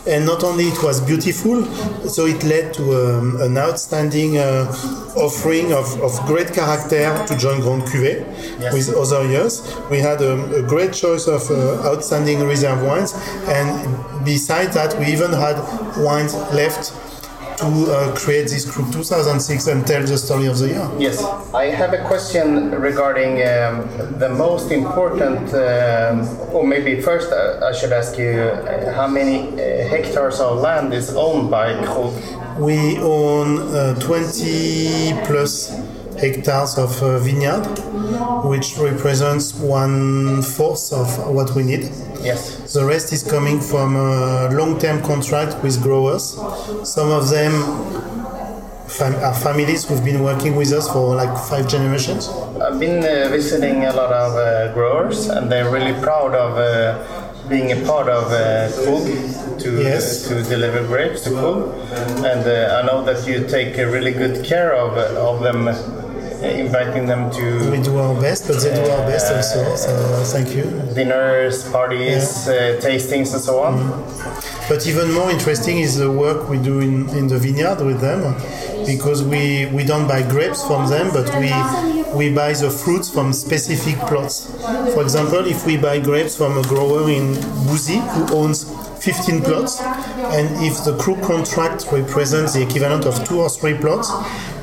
And 0.08 0.26
not 0.26 0.44
only 0.44 0.66
it 0.66 0.82
was 0.82 1.00
beautiful, 1.00 1.64
so 2.10 2.26
it 2.26 2.44
led 2.44 2.74
to 2.74 2.84
um, 3.20 3.40
an 3.42 3.56
outstanding 3.58 4.38
uh, 4.40 4.66
offering 5.16 5.74
of, 5.74 6.02
of 6.02 6.20
great 6.26 6.52
character 6.54 7.24
to 7.28 7.38
join 7.38 7.62
Grand 7.62 7.84
Cuvée 7.84 8.26
Yes. 8.60 8.74
with 8.74 8.96
other 8.96 9.28
years. 9.28 9.62
We 9.90 10.00
had 10.00 10.22
a, 10.22 10.56
a 10.56 10.62
great 10.64 10.94
choice 10.94 11.28
of 11.28 11.50
uh, 11.52 11.88
outstanding 11.88 12.40
reserve 12.48 12.82
wines, 12.84 13.14
and 13.48 14.26
besides 14.26 14.74
that, 14.76 14.98
we 15.00 15.06
even 15.08 15.32
had 15.34 15.58
wines 15.98 16.34
left 16.54 16.94
to 17.62 17.92
uh, 17.92 18.16
create 18.16 18.50
this 18.50 18.70
Krug 18.70 18.92
2006 18.92 19.68
and 19.68 19.86
tell 19.86 20.04
the 20.04 20.18
story 20.18 20.48
of 20.48 20.58
the 20.58 20.68
year. 20.70 20.90
Yes, 20.98 21.24
I 21.54 21.66
have 21.66 21.94
a 21.94 22.04
question 22.08 22.72
regarding 22.72 23.34
um, 23.48 23.88
the 24.20 24.30
most 24.30 24.72
important, 24.72 25.54
um, 25.54 26.28
or 26.56 26.66
maybe 26.66 27.02
first 27.02 27.32
uh, 27.32 27.60
I 27.64 27.72
should 27.72 27.94
ask 27.94 28.18
you 28.18 28.32
uh, 28.32 28.94
how 28.94 29.08
many 29.08 29.38
uh, 29.40 29.88
hectares 29.88 30.40
of 30.40 30.60
land 30.60 30.94
is 30.94 31.14
owned 31.16 31.52
by 31.52 31.74
Krug? 31.86 32.14
We 32.60 32.98
own 32.98 33.60
uh, 33.60 34.00
20 34.00 35.14
plus 35.26 35.70
hectares 36.20 36.78
of 36.78 37.02
uh, 37.02 37.20
vineyard, 37.20 37.66
which 38.44 38.78
represents 38.78 39.54
one 39.54 40.42
fourth 40.42 40.92
of 40.92 41.28
what 41.28 41.56
we 41.56 41.64
need. 41.64 41.90
Yes. 42.24 42.74
The 42.74 42.86
rest 42.86 43.12
is 43.14 43.24
coming 43.24 43.60
from 43.60 43.96
a 43.96 44.50
long-term 44.52 45.02
contract 45.04 45.62
with 45.64 45.82
growers. 45.82 46.24
Some 46.84 47.10
of 47.12 47.30
them 47.30 47.52
fam- 48.88 49.16
are 49.24 49.34
families 49.34 49.86
who've 49.86 50.04
been 50.04 50.24
working 50.24 50.56
with 50.56 50.72
us 50.72 50.88
for 50.92 51.16
like 51.16 51.34
five 51.50 51.68
generations. 51.68 52.30
I've 52.62 52.80
been 52.80 53.00
uh, 53.04 53.30
visiting 53.30 53.86
a 53.86 53.94
lot 53.94 54.12
of 54.14 54.32
uh, 54.36 54.74
growers, 54.74 55.28
and 55.30 55.52
they're 55.52 55.72
really 55.72 56.00
proud 56.02 56.36
of 56.36 56.58
uh, 56.58 57.48
being 57.50 57.72
a 57.72 57.86
part 57.86 58.08
of 58.08 58.32
uh, 58.32 58.70
to 59.60 59.82
Yes. 59.84 60.28
to 60.28 60.42
deliver 60.44 60.86
grapes 60.88 61.22
to 61.22 61.30
Krug. 61.32 61.74
And 62.26 62.44
uh, 62.48 62.80
I 62.82 62.86
know 62.86 63.04
that 63.04 63.28
you 63.28 63.48
take 63.48 63.78
uh, 63.80 63.86
really 63.86 64.12
good 64.14 64.46
care 64.46 64.74
of 64.76 64.98
uh, 64.98 65.30
of 65.30 65.42
them, 65.42 65.68
inviting 66.42 67.06
them 67.06 67.30
to. 67.32 67.72
We 67.72 67.82
do 67.82 67.98
our 67.98 68.20
best, 68.20 68.48
but 68.48 68.62
they 68.62 68.74
do 68.74 68.90
our 68.92 69.06
best 69.08 69.32
also. 69.32 69.76
So 69.76 69.90
uh, 69.90 70.24
thank 70.26 70.56
you. 70.56 70.64
dinners, 70.94 71.70
parties, 71.72 72.48
uh, 72.48 72.80
tastings, 72.82 73.34
and 73.34 73.42
so 73.42 73.60
on. 73.62 73.76
But 74.68 74.86
even 74.88 75.12
more 75.14 75.30
interesting 75.32 75.80
is 75.80 75.98
the 75.98 76.12
work 76.12 76.50
we 76.50 76.58
do 76.58 76.80
in, 76.80 77.10
in 77.10 77.28
the 77.28 77.38
vineyard 77.38 77.82
with 77.82 78.00
them, 78.02 78.36
because 78.86 79.24
we, 79.24 79.68
we 79.68 79.84
don't 79.84 80.08
buy 80.08 80.22
grapes 80.22 80.66
from 80.66 80.90
them, 80.90 81.12
but 81.14 81.28
we 81.40 81.52
we 82.14 82.34
buy 82.34 82.52
the 82.54 82.70
fruits 82.70 83.10
from 83.10 83.32
specific 83.32 83.96
plots. 84.08 84.48
For 84.94 85.02
example, 85.02 85.46
if 85.48 85.66
we 85.66 85.78
buy 85.78 86.00
grapes 86.00 86.36
from 86.36 86.58
a 86.58 86.64
grower 86.64 87.10
in 87.10 87.36
Bouzy 87.66 88.00
who 88.00 88.36
owns 88.36 88.66
15 89.02 89.42
plots, 89.42 89.82
and 89.82 90.64
if 90.64 90.84
the 90.86 90.96
Krug 90.98 91.24
contract 91.24 91.88
represents 91.92 92.54
the 92.54 92.62
equivalent 92.62 93.06
of 93.06 93.28
two 93.28 93.42
or 93.42 93.50
three 93.50 93.74
plots, 93.74 94.12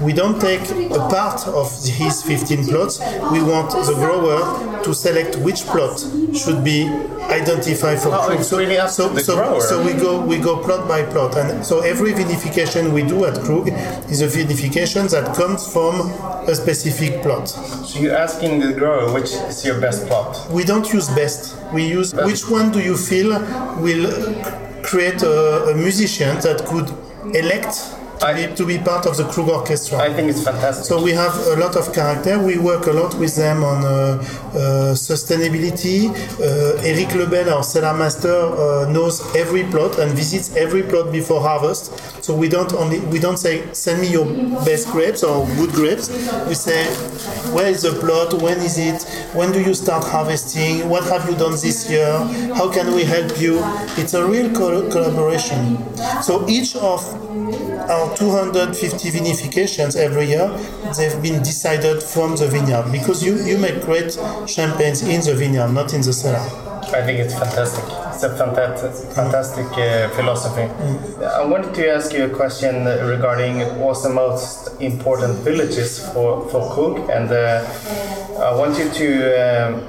we 0.01 0.13
don't 0.13 0.41
take 0.41 0.63
a 0.93 1.09
part 1.09 1.47
of 1.49 1.69
his 1.85 2.23
15 2.23 2.67
plots. 2.67 3.01
We 3.33 3.43
want 3.43 3.73
the 3.73 3.95
grower 3.97 4.83
to 4.85 4.95
select 4.95 5.37
which 5.39 5.65
plot 5.65 5.99
should 6.33 6.63
be 6.63 6.85
identified 7.29 7.99
for 8.01 8.09
Oh, 8.09 8.27
Krug. 8.27 8.41
it's 8.41 8.53
really 8.53 8.77
so, 8.89 9.15
so, 9.17 9.61
so 9.61 9.85
we 9.85 9.93
go 9.93 10.21
we 10.25 10.39
go 10.39 10.63
plot 10.63 10.89
by 10.89 11.03
plot, 11.05 11.37
and 11.37 11.65
so 11.65 11.81
every 11.81 12.13
vinification 12.13 12.93
we 12.93 13.03
do 13.03 13.25
at 13.25 13.35
Krug 13.45 13.69
is 14.11 14.23
a 14.23 14.27
vinification 14.27 15.11
that 15.11 15.35
comes 15.37 15.71
from 15.73 16.11
a 16.49 16.55
specific 16.55 17.23
plot. 17.23 17.49
So 17.49 18.01
you're 18.01 18.17
asking 18.17 18.61
the 18.61 18.73
grower 18.73 19.13
which 19.13 19.31
is 19.33 19.65
your 19.65 19.81
best 19.81 20.07
plot. 20.07 20.51
We 20.51 20.65
don't 20.65 20.91
use 20.93 21.09
best. 21.11 21.57
We 21.73 21.87
use 21.87 22.15
which 22.15 22.49
one 22.49 22.73
do 22.73 22.81
you 22.81 22.97
feel 22.97 23.31
will 23.81 24.07
create 24.83 25.23
a, 25.23 25.65
a 25.71 25.75
musician 25.75 26.37
that 26.41 26.65
could 26.67 26.89
elect 27.35 27.95
I- 28.23 28.47
to 28.57 28.65
be 28.67 28.79
part 28.79 29.07
of 29.07 29.17
the 29.17 29.25
Krug 29.25 29.49
orchestra. 29.49 29.99
I 29.99 30.13
think 30.13 30.31
it's 30.31 30.43
fantastic. 30.43 30.85
So 30.87 31.03
we 31.03 31.13
have 31.13 31.35
a 31.47 31.57
lot 31.57 31.77
of 31.77 31.93
character. 31.93 32.39
We 32.39 32.59
work 32.59 32.87
a 32.87 32.93
lot 32.93 33.15
with 33.15 33.37
them 33.37 33.63
on 33.63 33.85
uh, 33.85 33.89
uh, 33.89 34.59
uh, 34.59 34.95
sustainability. 34.95 36.11
Uh, 36.41 36.81
Eric 36.83 37.15
Lebel, 37.15 37.51
our 37.55 37.63
cellar 37.63 37.97
master, 37.97 38.35
uh, 38.35 38.91
knows 38.91 39.23
every 39.37 39.65
plot 39.65 39.99
and 39.99 40.11
visits 40.13 40.55
every 40.57 40.83
plot 40.83 41.13
before 41.13 41.41
harvest. 41.41 41.93
So 42.25 42.35
we 42.35 42.49
don't 42.49 42.73
only 42.75 42.99
we 43.01 43.19
don't 43.19 43.37
say 43.39 43.63
send 43.73 44.01
me 44.01 44.09
your 44.09 44.27
best 44.65 44.89
grapes 44.89 45.23
or 45.23 45.47
good 45.57 45.71
grapes. 45.73 46.09
We 46.49 46.55
say 46.55 46.87
where 47.55 47.69
is 47.69 47.83
the 47.83 47.93
plot? 48.01 48.35
When 48.43 48.59
is 48.59 48.79
it? 48.79 49.03
When 49.35 49.53
do 49.53 49.61
you 49.61 49.75
start 49.75 50.05
harvesting? 50.05 50.89
What 50.89 51.05
have 51.05 51.29
you 51.29 51.37
done 51.37 51.53
this 51.53 51.89
year? 51.91 52.13
How 52.55 52.69
can 52.71 52.95
we 52.95 53.05
help 53.05 53.41
you? 53.41 53.61
It's 53.97 54.15
a 54.15 54.25
real 54.27 54.51
co- 54.53 54.89
collaboration. 54.91 55.79
So 56.23 56.47
each 56.49 56.75
of 56.77 57.01
our 57.89 58.15
250 58.17 59.11
vinifications 59.11 59.97
every 59.97 60.27
year, 60.27 60.49
they've 60.97 61.21
been 61.23 61.43
decided 61.43 62.03
from 62.03 62.37
the 62.37 62.47
vineyard 62.47 62.91
because 62.93 63.25
you, 63.25 63.37
you 63.45 63.59
make 63.59 63.83
great 63.83 64.19
champagnes 64.47 65.03
in 65.03 65.21
the 65.23 65.35
vineyard, 65.35 65.69
not 65.73 65.95
in 65.95 66.03
the 66.03 66.13
cellar. 66.13 66.39
I 66.93 67.03
think 67.03 67.19
it's 67.19 67.35
fantastic. 67.35 67.85
It's 68.15 68.23
a 68.23 68.35
fantastic, 68.37 69.13
fantastic 69.13 69.67
uh, 69.73 70.09
philosophy. 70.11 70.63
I 71.23 71.45
wanted 71.45 71.75
to 71.75 71.89
ask 71.91 72.13
you 72.13 72.25
a 72.25 72.31
question 72.31 72.85
regarding 72.85 73.59
what's 73.79 74.03
the 74.03 74.09
most 74.09 74.81
important 74.81 75.39
villages 75.41 75.99
for, 76.13 76.49
for 76.49 76.73
Krug, 76.73 77.11
and 77.11 77.31
uh, 77.31 77.65
I 78.41 78.55
want 78.57 78.79
you 78.79 78.89
to 78.91 79.69
um, 79.69 79.83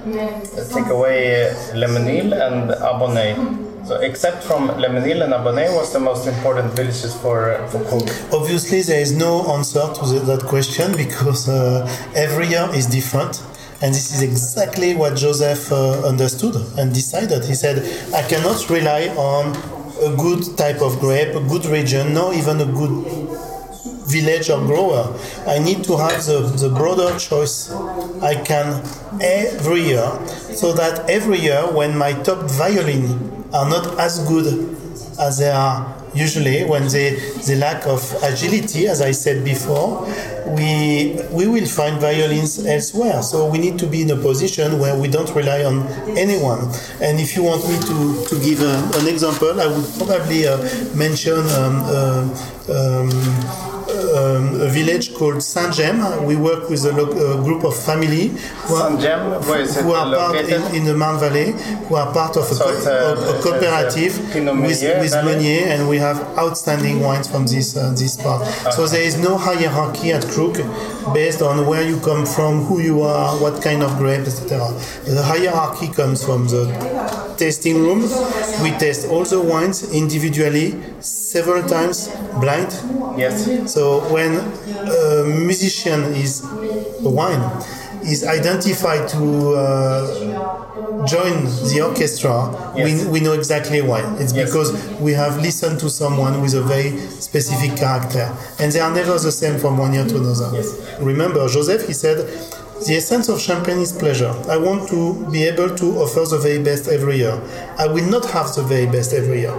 take 0.74 0.88
away 0.88 1.54
Le 1.74 1.88
Mesnil 1.88 2.34
and 2.34 2.72
Ambonnay. 2.72 3.69
So, 3.90 3.96
except 4.02 4.44
from 4.44 4.68
Le 4.68 4.88
Mesnil 4.88 5.24
and 5.24 5.34
Ambonnay, 5.34 5.74
what's 5.74 5.94
the 5.94 6.00
most 6.00 6.28
important 6.28 6.72
villages 6.74 7.16
for 7.16 7.58
for 7.70 7.84
Krug? 7.86 8.08
Obviously, 8.32 8.84
there 8.84 9.02
is 9.02 9.12
no 9.12 9.52
answer 9.56 9.82
to 9.82 10.06
the, 10.06 10.20
that 10.30 10.44
question 10.44 10.96
because 10.96 11.50
uh, 11.50 11.90
every 12.14 12.46
year 12.50 12.70
is 12.76 12.86
different. 12.86 13.42
And 13.82 13.92
this 13.92 14.14
is 14.14 14.22
exactly 14.22 14.94
what 14.94 15.16
Joseph 15.18 15.72
uh, 15.72 16.06
understood 16.06 16.54
and 16.78 16.94
decided. 16.94 17.46
He 17.46 17.56
said, 17.56 17.78
I 18.14 18.22
cannot 18.30 18.70
rely 18.70 19.08
on 19.18 19.58
a 20.06 20.16
good 20.16 20.44
type 20.56 20.84
of 20.84 21.00
grape, 21.00 21.34
a 21.34 21.42
good 21.42 21.66
region, 21.66 22.14
nor 22.14 22.32
even 22.36 22.62
a 22.62 22.70
good 22.82 22.94
village 24.06 24.52
or 24.52 24.60
grower. 24.68 25.18
I 25.48 25.58
need 25.58 25.84
to 25.86 25.98
have 25.98 26.24
the, 26.28 26.42
the 26.62 26.70
broader 26.70 27.18
choice 27.18 27.72
I 28.22 28.36
can 28.36 28.86
every 29.20 29.82
year, 29.82 30.12
so 30.54 30.74
that 30.74 31.10
every 31.10 31.40
year 31.40 31.62
when 31.74 31.98
my 31.98 32.14
top 32.14 32.46
violin 32.52 33.39
are 33.54 33.70
not 33.70 34.00
as 34.00 34.20
good 34.28 34.76
as 35.20 35.38
they 35.40 35.50
are 35.50 35.96
usually 36.14 36.66
when 36.66 36.88
they, 36.88 37.16
they 37.46 37.56
lack 37.56 37.86
of 37.86 38.02
agility, 38.24 38.88
as 38.88 39.02
I 39.02 39.12
said 39.12 39.44
before, 39.44 40.06
we, 40.48 41.20
we 41.32 41.48
will 41.48 41.66
find 41.66 42.00
violins 42.00 42.66
elsewhere. 42.66 43.22
So 43.22 43.48
we 43.48 43.60
need 43.60 43.78
to 43.80 43.88
be 43.88 44.02
in 44.02 44.12
a 44.12 44.16
position 44.16 44.80
where 44.80 44.98
we 44.98 45.08
don't 45.08 45.30
rely 45.36 45.64
on 45.64 45.88
anyone. 46.18 46.72
And 47.02 47.20
if 47.20 47.36
you 47.36 47.44
want 47.44 47.68
me 47.68 47.78
to, 47.80 48.26
to 48.28 48.44
give 48.44 48.62
a, 48.62 48.92
an 49.00 49.08
example, 49.08 49.60
I 49.60 49.68
would 49.68 49.86
probably 49.98 50.48
uh, 50.48 50.58
mention 50.96 51.38
um, 51.38 51.82
uh, 51.86 52.30
um, 52.70 53.69
um, 54.18 54.62
a 54.62 54.68
village 54.70 55.14
called 55.14 55.42
Sainte-Gemme. 55.44 56.26
We 56.26 56.36
work 56.36 56.70
with 56.70 56.84
a, 56.86 56.92
lo- 56.92 57.40
a 57.40 57.44
group 57.44 57.64
of 57.64 57.76
family 57.76 58.28
who 58.66 58.76
are, 58.76 58.90
Sainte-Gemme, 58.90 59.46
where 59.48 59.62
is 59.62 59.78
it 59.78 59.84
who 59.84 59.92
are 59.94 60.16
part 60.16 60.36
in, 60.36 60.76
in 60.76 60.84
the 60.86 60.96
Marne 60.96 61.20
Valley, 61.20 61.52
who 61.88 61.96
are 61.96 62.12
part 62.14 62.36
of 62.38 62.44
a, 62.52 62.56
So 62.56 62.66
co- 62.66 62.90
a- 62.90 63.38
a- 63.40 63.42
cooperative 63.44 64.14
with, 64.34 64.82
Meunier 64.82 65.00
with? 65.02 65.14
Meunier, 65.26 65.68
and 65.68 65.90
we 65.90 65.98
have 65.98 66.18
outstanding 66.38 67.02
wines 67.02 67.28
from 67.28 67.46
this 67.48 67.76
uh, 67.78 67.92
this 67.96 68.18
part. 68.18 68.46
So 68.74 68.88
there 68.88 69.04
is 69.04 69.18
no 69.18 69.38
hierarchy 69.38 70.12
at 70.12 70.26
Krug 70.28 70.58
based 71.14 71.42
on 71.42 71.68
where 71.68 71.88
you 71.88 72.00
come 72.00 72.26
from, 72.26 72.64
who 72.64 72.82
you 72.82 73.02
are, 73.02 73.36
what 73.42 73.62
kind 73.62 73.84
of 73.84 73.98
grape, 73.98 74.22
etc. 74.22 74.60
The 75.06 75.24
hierarchy 75.24 75.88
comes 75.88 76.24
from 76.24 76.48
the 76.48 77.36
tasting 77.38 77.78
room. 77.78 78.02
We 78.62 78.72
test 78.78 79.08
all 79.10 79.24
the 79.24 79.42
wines 79.42 79.94
individually 79.94 80.82
several 81.00 81.64
times, 81.68 82.10
blind. 82.40 82.72
Yes. 83.18 83.72
So 83.72 84.02
when 84.12 84.38
a 84.38 85.24
musician 85.26 86.04
is 86.14 86.44
a 86.44 87.10
wine 87.10 87.42
is 88.04 88.24
identified 88.26 89.08
to 89.10 89.54
uh, 89.56 91.06
join 91.06 91.44
the 91.72 91.82
orchestra, 91.86 92.74
Yes. 92.76 93.06
we, 93.06 93.12
we 93.12 93.20
know 93.20 93.34
exactly 93.34 93.82
why. 93.82 94.02
It's 94.20 94.34
Yes. 94.34 94.50
because 94.50 94.72
we 95.00 95.14
have 95.14 95.38
listened 95.42 95.80
to 95.82 95.90
someone 95.90 96.42
with 96.42 96.54
a 96.54 96.62
very 96.62 96.98
specific 97.20 97.76
character, 97.78 98.32
and 98.60 98.72
they 98.72 98.80
are 98.80 98.94
never 98.94 99.18
the 99.20 99.32
same 99.32 99.60
from 99.60 99.78
one 99.78 99.94
year 99.94 100.06
to 100.06 100.18
another. 100.18 100.50
Yes. 100.54 100.74
Remember, 101.00 101.48
Joseph, 101.48 101.88
he 101.88 101.94
said. 101.94 102.28
The 102.88 102.96
essence 102.96 103.28
of 103.28 103.42
champagne 103.42 103.80
is 103.80 103.92
pleasure. 103.92 104.34
I 104.48 104.56
want 104.56 104.88
to 104.88 105.30
be 105.30 105.44
able 105.44 105.76
to 105.76 105.86
offer 106.00 106.22
the 106.24 106.38
very 106.38 106.64
best 106.64 106.88
every 106.88 107.18
year. 107.18 107.38
I 107.78 107.88
will 107.88 108.06
not 108.10 108.24
have 108.32 108.56
the 108.56 108.62
very 108.64 108.86
best 108.86 109.12
every 109.12 109.42
year. 109.42 109.52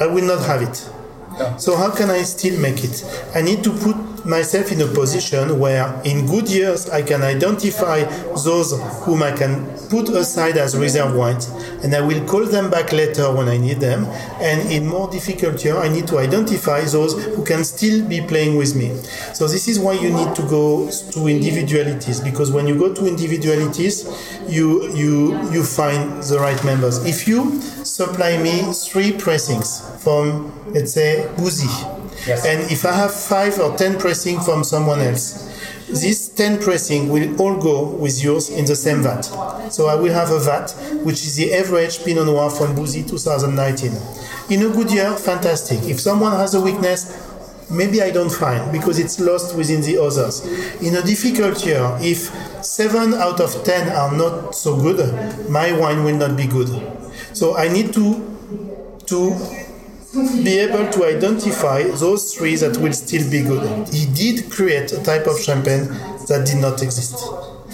I 0.00 0.06
will 0.06 0.24
not 0.24 0.40
have 0.46 0.62
it. 0.62 0.76
So 1.60 1.76
how 1.76 1.90
can 1.90 2.08
I 2.08 2.22
still 2.22 2.58
make 2.58 2.82
it? 2.84 3.04
I 3.34 3.42
need 3.42 3.62
to 3.64 3.70
put 3.70 3.96
myself 4.24 4.72
in 4.72 4.80
a 4.80 4.86
position 4.86 5.58
where 5.58 6.00
in 6.04 6.26
good 6.26 6.48
years 6.48 6.88
I 6.90 7.02
can 7.02 7.22
identify 7.22 8.04
those 8.44 8.72
whom 9.04 9.22
I 9.22 9.32
can 9.32 9.66
put 9.88 10.08
aside 10.08 10.56
as 10.56 10.76
reserve 10.76 11.14
wines 11.14 11.48
and 11.82 11.94
I 11.94 12.00
will 12.00 12.24
call 12.26 12.44
them 12.46 12.70
back 12.70 12.92
later 12.92 13.32
when 13.32 13.48
I 13.48 13.58
need 13.58 13.80
them 13.80 14.04
and 14.40 14.70
in 14.72 14.86
more 14.86 15.10
difficult 15.10 15.64
year 15.64 15.76
I 15.76 15.88
need 15.88 16.06
to 16.08 16.18
identify 16.18 16.82
those 16.82 17.22
who 17.36 17.44
can 17.44 17.64
still 17.64 18.06
be 18.06 18.20
playing 18.22 18.56
with 18.56 18.74
me. 18.74 18.94
So 19.34 19.46
this 19.46 19.68
is 19.68 19.78
why 19.78 19.94
you 19.94 20.10
need 20.10 20.34
to 20.36 20.42
go 20.42 20.90
to 20.90 21.26
individualities 21.28 22.20
because 22.20 22.50
when 22.50 22.66
you 22.66 22.78
go 22.78 22.92
to 22.94 23.06
individualities 23.06 24.04
you 24.48 24.92
you 24.94 25.50
you 25.50 25.62
find 25.62 26.22
the 26.22 26.38
right 26.38 26.62
members. 26.64 27.04
If 27.04 27.28
you 27.28 27.60
supply 27.84 28.36
me 28.38 28.72
three 28.72 29.12
pressings 29.12 29.80
from 30.02 30.52
let's 30.72 30.92
say 30.92 31.30
Bouzy 31.36 31.68
And 32.26 32.70
if 32.70 32.84
I 32.84 32.92
have 32.92 33.14
five 33.14 33.58
or 33.58 33.76
ten 33.76 33.98
pressing 33.98 34.40
from 34.40 34.64
someone 34.64 35.00
else, 35.00 35.50
this 35.88 36.28
ten 36.28 36.58
pressing 36.60 37.08
will 37.10 37.40
all 37.40 37.60
go 37.60 37.84
with 37.84 38.22
yours 38.22 38.48
in 38.48 38.64
the 38.64 38.74
same 38.76 39.02
vat. 39.02 39.22
So 39.70 39.86
I 39.86 39.94
will 39.94 40.12
have 40.12 40.30
a 40.30 40.38
vat 40.40 40.70
which 41.04 41.22
is 41.24 41.36
the 41.36 41.52
average 41.54 42.04
Pinot 42.04 42.26
Noir 42.26 42.50
from 42.50 42.74
Bouzy 42.74 43.02
2019. 43.02 43.92
In 44.50 44.66
a 44.66 44.74
good 44.74 44.90
year, 44.90 45.14
fantastic. 45.16 45.82
If 45.84 46.00
someone 46.00 46.32
has 46.32 46.54
a 46.54 46.60
weakness, 46.60 47.12
maybe 47.70 48.02
I 48.02 48.10
don't 48.10 48.32
find 48.32 48.72
because 48.72 48.98
it's 48.98 49.20
lost 49.20 49.56
within 49.56 49.82
the 49.82 49.98
others. 50.02 50.44
In 50.82 50.96
a 50.96 51.02
difficult 51.02 51.64
year, 51.66 51.96
if 52.00 52.30
seven 52.64 53.14
out 53.14 53.40
of 53.40 53.64
ten 53.64 53.88
are 53.90 54.16
not 54.16 54.54
so 54.54 54.76
good, 54.76 55.50
my 55.50 55.72
wine 55.78 56.04
will 56.04 56.16
not 56.16 56.36
be 56.36 56.46
good. 56.46 56.68
So 57.34 57.56
I 57.56 57.68
need 57.68 57.92
to 57.94 58.30
to 59.06 59.63
be 60.44 60.58
able 60.58 60.90
to 60.92 61.04
identify 61.04 61.82
those 61.84 62.34
three 62.34 62.56
that 62.56 62.76
will 62.78 62.92
still 62.92 63.28
be 63.30 63.42
good. 63.42 63.88
He 63.88 64.06
did 64.06 64.50
create 64.50 64.92
a 64.92 65.02
type 65.02 65.26
of 65.26 65.38
champagne 65.40 65.86
that 66.28 66.46
did 66.46 66.60
not 66.60 66.82
exist. 66.82 67.16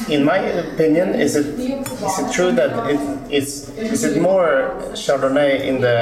In 0.08 0.24
my 0.24 0.38
opinion, 0.38 1.10
is 1.10 1.36
it 1.36 1.46
is 1.58 2.18
it 2.18 2.32
true 2.32 2.52
that 2.52 2.72
it 2.90 3.00
is 3.32 3.68
is 3.76 4.02
it 4.02 4.20
more 4.22 4.74
Chardonnay 4.94 5.60
in 5.60 5.80
the 5.82 5.96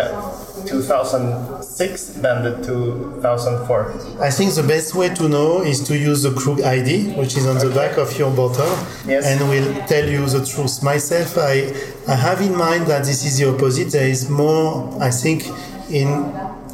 2006 0.66 2.06
than 2.22 2.44
the 2.44 2.52
2004? 2.64 4.22
I 4.22 4.30
think 4.30 4.54
the 4.54 4.62
best 4.62 4.94
way 4.94 5.08
to 5.14 5.28
know 5.28 5.62
is 5.62 5.80
to 5.88 5.98
use 5.98 6.22
the 6.22 6.32
Krug 6.32 6.60
ID, 6.62 7.12
which 7.14 7.36
is 7.36 7.46
on 7.46 7.58
the 7.58 7.70
back 7.74 7.98
of 7.98 8.16
your 8.18 8.30
bottle, 8.30 8.70
Yes. 9.06 9.26
and 9.26 9.40
will 9.48 9.74
tell 9.86 10.08
you 10.08 10.24
the 10.26 10.44
truth. 10.46 10.82
Myself, 10.82 11.36
I, 11.36 11.72
I 12.06 12.14
have 12.14 12.40
in 12.40 12.56
mind 12.56 12.86
that 12.86 13.04
this 13.04 13.24
is 13.24 13.38
the 13.38 13.48
opposite. 13.52 13.90
There 13.90 14.08
is 14.08 14.30
more, 14.30 14.96
I 15.02 15.10
think, 15.10 15.42
in 15.90 16.08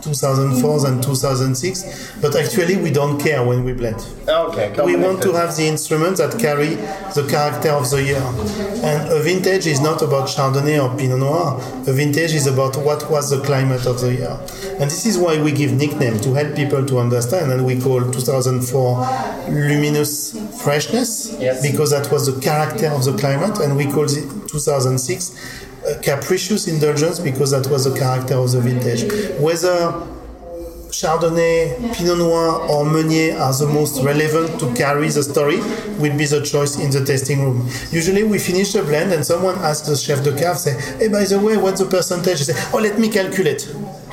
2004 0.02 0.80
than 0.80 1.00
2006, 1.00 2.18
but 2.20 2.36
actually 2.36 2.76
we 2.76 2.90
don't 2.90 3.18
care 3.18 3.42
when 3.42 3.64
we 3.64 3.72
blend. 3.72 3.96
Okay. 4.28 4.70
We 4.84 4.96
want 4.96 5.22
to 5.22 5.32
have 5.32 5.56
the 5.56 5.66
instruments 5.66 6.20
that 6.20 6.38
carry 6.38 6.74
the 7.14 7.26
character 7.30 7.70
of 7.70 7.88
the 7.90 8.02
year. 8.02 8.22
And 8.84 9.08
a 9.10 9.22
vintage 9.22 9.66
is 9.66 9.80
not 9.80 10.02
about 10.02 10.28
Chardonnay 10.28 10.78
or 10.82 10.94
Pinot 10.98 11.18
Noir. 11.20 11.58
A 11.86 11.92
vintage 11.92 12.34
is 12.34 12.46
about 12.46 12.76
what 12.76 13.10
was 13.10 13.30
the 13.30 13.40
climate 13.42 13.86
of 13.86 14.00
the 14.00 14.12
year. 14.12 14.38
And 14.78 14.90
this 14.90 15.06
is 15.06 15.16
why 15.16 15.40
we 15.40 15.52
give 15.52 15.72
nickname 15.72 16.18
to 16.20 16.34
help 16.34 16.54
people 16.54 16.84
to 16.84 16.98
understand. 16.98 17.50
And 17.52 17.64
we 17.64 17.80
call 17.80 18.00
2004 18.02 19.06
luminous 19.48 20.36
freshness 20.62 21.34
Yes. 21.40 21.62
because 21.62 21.90
that 21.92 22.10
was 22.12 22.26
the 22.26 22.38
character 22.42 22.88
of 22.88 23.04
the 23.04 23.16
climate. 23.16 23.58
And 23.60 23.76
we 23.76 23.86
call 23.86 24.04
it 24.04 24.48
2006 24.48 25.30
uh, 25.34 25.73
capricious 26.02 26.66
indulgence 26.66 27.18
because 27.18 27.50
that 27.50 27.66
was 27.70 27.84
the 27.84 27.98
character 27.98 28.34
of 28.34 28.52
the 28.52 28.60
vintage. 28.60 29.02
Whether 29.40 30.06
Chardonnay, 31.00 31.94
Pinot 31.94 32.18
Noir, 32.18 32.68
or 32.70 32.84
Meunier 32.84 33.36
are 33.36 33.52
the 33.52 33.66
most 33.66 34.02
relevant 34.02 34.60
to 34.60 34.72
carry 34.74 35.08
the 35.08 35.22
story, 35.22 35.58
will 35.98 36.16
be 36.16 36.26
the 36.26 36.42
choice 36.42 36.78
in 36.78 36.90
the 36.90 37.04
tasting 37.04 37.42
room. 37.42 37.68
Usually 37.90 38.22
we 38.22 38.38
finish 38.38 38.72
the 38.72 38.82
blend 38.82 39.12
and 39.12 39.24
someone 39.24 39.56
asks 39.56 39.88
the 39.88 39.96
chef 39.96 40.22
de 40.22 40.30
cave, 40.36 40.56
say, 40.56 40.74
hey, 40.98 41.08
by 41.08 41.24
the 41.24 41.38
way, 41.38 41.56
what's 41.56 41.80
the 41.80 41.86
percentage? 41.86 42.38
He 42.38 42.44
say, 42.44 42.70
oh, 42.72 42.78
let 42.78 42.98
me 42.98 43.08
calculate 43.08 43.66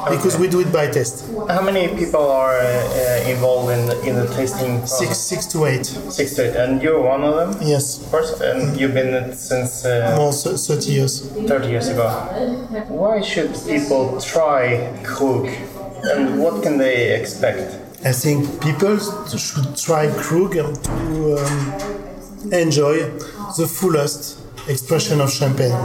because 0.10 0.36
we 0.38 0.48
do 0.48 0.60
it 0.62 0.72
by 0.74 0.88
test. 0.88 1.30
How 1.48 1.62
many 1.62 1.88
people 1.96 2.28
are 2.28 2.58
uh, 2.58 3.30
involved 3.30 3.72
in 3.72 3.86
the, 3.86 4.02
in 4.02 4.16
the 4.16 4.28
tasting? 4.34 4.80
Process? 4.80 4.98
Six, 4.98 5.18
six 5.18 5.46
to 5.54 5.66
eight. 5.66 5.86
Six 5.86 6.34
to 6.36 6.50
eight, 6.50 6.56
and 6.56 6.82
you're 6.82 7.00
one 7.00 7.24
of 7.24 7.36
them. 7.36 7.62
Yes. 7.62 8.04
Of 8.04 8.10
course, 8.10 8.42
and 8.42 8.80
you've 8.80 8.96
been 8.96 9.14
it 9.14 9.36
since 9.36 9.86
uh, 9.86 10.16
more 10.18 10.34
thirty 10.34 10.94
years. 10.94 11.30
Thirty 11.48 11.70
years 11.70 11.88
ago. 11.90 12.10
Why 12.88 13.22
should 13.22 13.54
people 13.68 14.20
try 14.20 14.92
Krug, 15.04 15.50
and 16.04 16.40
what 16.40 16.64
can 16.64 16.78
they 16.78 17.20
expect? 17.20 17.78
I 18.06 18.12
think 18.12 18.62
people 18.62 18.98
should 18.98 19.78
try 19.78 20.12
Krug 20.18 20.54
to 20.54 21.38
um, 21.38 22.52
enjoy 22.52 23.10
the 23.58 23.68
fullest 23.68 24.40
expression 24.68 25.22
of 25.22 25.32
champagne. 25.32 25.78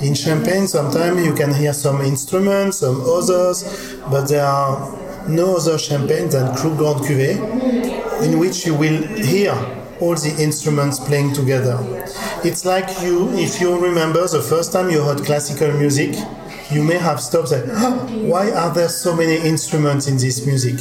In 0.00 0.14
champagne, 0.14 0.66
sometimes 0.66 1.24
you 1.24 1.34
can 1.34 1.54
hear 1.54 1.72
some 1.72 2.02
instruments, 2.02 2.78
some 2.78 3.00
others, 3.02 3.96
but 4.10 4.26
there 4.28 4.44
are 4.44 5.28
no 5.28 5.56
other 5.56 5.78
champagne 5.78 6.28
than 6.28 6.54
Krug 6.54 6.76
Grand 6.76 7.00
Cuvée, 7.00 8.22
in 8.22 8.38
which 8.38 8.66
you 8.66 8.74
will 8.74 9.02
hear 9.16 9.52
all 10.00 10.14
the 10.14 10.34
instruments 10.38 10.98
playing 10.98 11.32
together. 11.32 11.78
It's 12.44 12.64
like 12.64 13.00
you, 13.02 13.30
if 13.38 13.60
you 13.60 13.78
remember 13.78 14.26
the 14.28 14.42
first 14.42 14.72
time 14.72 14.90
you 14.90 15.02
heard 15.02 15.24
classical 15.24 15.72
music, 15.72 16.14
you 16.74 16.82
may 16.82 16.98
have 16.98 17.20
stopped 17.20 17.52
and 17.52 17.70
oh, 17.70 18.28
why 18.28 18.50
are 18.50 18.74
there 18.74 18.88
so 18.88 19.14
many 19.14 19.36
instruments 19.36 20.08
in 20.08 20.16
this 20.16 20.44
music? 20.46 20.74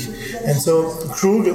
And 0.46 0.58
so 0.60 0.90
Krug 1.12 1.46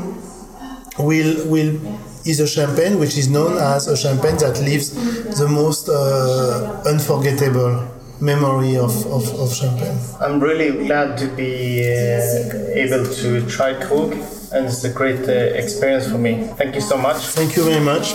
will 0.99 1.49
will 1.49 1.81
is 2.25 2.41
a 2.41 2.47
champagne 2.47 2.99
which 2.99 3.17
is 3.17 3.29
known 3.29 3.57
as 3.57 3.89
a 3.89 3.97
champagne 3.97 4.37
that 4.37 4.61
leaves 4.61 4.91
the 5.39 5.49
most 5.49 5.89
uh, 5.89 6.83
unforgettable 6.87 7.89
memory 8.21 8.77
of, 8.77 8.95
of, 9.07 9.25
of, 9.41 9.55
champagne. 9.55 9.97
I'm 10.21 10.41
really 10.41 10.87
glad 10.87 11.17
to 11.19 11.27
be 11.29 11.81
uh, 11.87 12.83
able 12.85 13.05
to 13.23 13.47
try 13.49 13.75
Krug 13.75 14.13
and 14.53 14.67
it's 14.67 14.85
a 14.85 14.93
great 14.93 15.29
uh, 15.29 15.33
experience 15.33 16.11
for 16.11 16.19
me. 16.19 16.49
Thank 16.59 16.75
you 16.75 16.81
so 16.81 16.97
much. 16.97 17.17
Thank 17.17 17.57
you 17.57 17.65
very 17.65 17.81
much. 17.81 18.15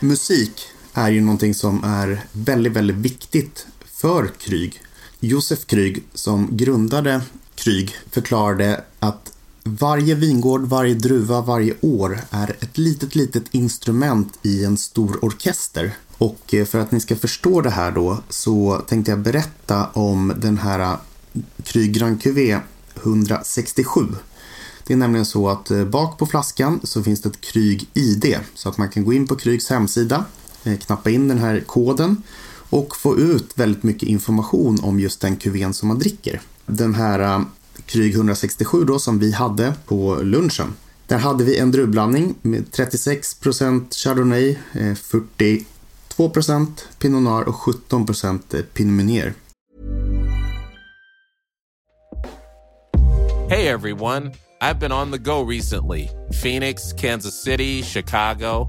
Musik 0.00 0.68
är 0.94 1.10
ju 1.10 1.20
någonting 1.20 1.54
som 1.54 1.84
är 1.84 2.20
väldigt, 2.32 2.72
väldigt 2.72 2.96
viktigt 2.96 3.66
för 3.96 4.30
Kryg. 4.38 4.82
Josef 5.20 5.66
Kryg 5.66 6.02
som 6.14 6.48
grundade 6.56 7.20
Kryg 7.54 7.96
förklarade 8.10 8.84
att 8.98 9.32
varje 9.62 10.14
vingård, 10.14 10.62
varje 10.62 10.94
druva, 10.94 11.40
varje 11.40 11.74
år 11.80 12.20
är 12.30 12.56
ett 12.60 12.78
litet, 12.78 13.14
litet 13.14 13.44
instrument 13.50 14.38
i 14.42 14.64
en 14.64 14.76
stor 14.76 15.24
orkester. 15.24 15.92
Och 16.18 16.54
eh, 16.54 16.64
för 16.64 16.78
att 16.78 16.92
ni 16.92 17.00
ska 17.00 17.16
förstå 17.16 17.60
det 17.60 17.70
här 17.70 17.90
då 17.90 18.18
så 18.28 18.82
tänkte 18.88 19.10
jag 19.10 19.20
berätta 19.20 19.86
om 19.86 20.32
den 20.36 20.58
här 20.58 20.96
Kry 21.64 21.88
Grand 21.88 22.22
Cuvée 22.22 22.60
167. 22.94 24.00
Det 24.86 24.92
är 24.92 24.96
nämligen 24.96 25.26
så 25.26 25.48
att 25.48 25.70
eh, 25.70 25.84
bak 25.84 26.18
på 26.18 26.26
flaskan 26.26 26.80
så 26.82 27.02
finns 27.02 27.22
det 27.22 27.28
ett 27.28 27.40
Kryg 27.40 27.88
ID 27.94 28.36
så 28.54 28.68
att 28.68 28.78
man 28.78 28.88
kan 28.88 29.04
gå 29.04 29.12
in 29.12 29.26
på 29.26 29.36
Krygs 29.36 29.70
hemsida, 29.70 30.24
eh, 30.64 30.78
knappa 30.78 31.10
in 31.10 31.28
den 31.28 31.38
här 31.38 31.60
koden 31.60 32.22
och 32.70 32.96
få 32.96 33.18
ut 33.18 33.52
väldigt 33.54 33.82
mycket 33.82 34.08
information 34.08 34.78
om 34.82 35.00
just 35.00 35.20
den 35.20 35.36
kuvén 35.36 35.74
som 35.74 35.88
man 35.88 35.98
dricker. 35.98 36.40
Den 36.66 36.94
här 36.94 37.20
eh, 37.20 37.40
Kryg 37.86 38.14
167 38.14 38.84
då 38.84 38.98
som 38.98 39.18
vi 39.18 39.32
hade 39.32 39.74
på 39.86 40.18
lunchen. 40.22 40.74
Där 41.06 41.18
hade 41.18 41.44
vi 41.44 41.58
en 41.58 41.70
druvblandning 41.70 42.34
med 42.42 42.64
36% 42.72 43.94
Chardonnay, 43.94 44.50
eh, 44.72 44.94
42% 46.18 46.66
Pinot 46.98 47.22
Noir 47.22 47.48
och 47.48 47.54
17% 47.54 48.54
eh, 48.54 48.60
Pinot 48.60 48.92
Meunier. 48.92 49.34
Hey 53.48 53.68
everyone, 53.68 54.32
I've 54.62 54.80
been 54.80 54.92
on 54.92 55.12
the 55.12 55.18
go 55.18 55.44
recently. 55.50 56.08
Phoenix, 56.42 56.92
Kansas 56.92 57.42
City, 57.44 57.82
Chicago. 57.82 58.68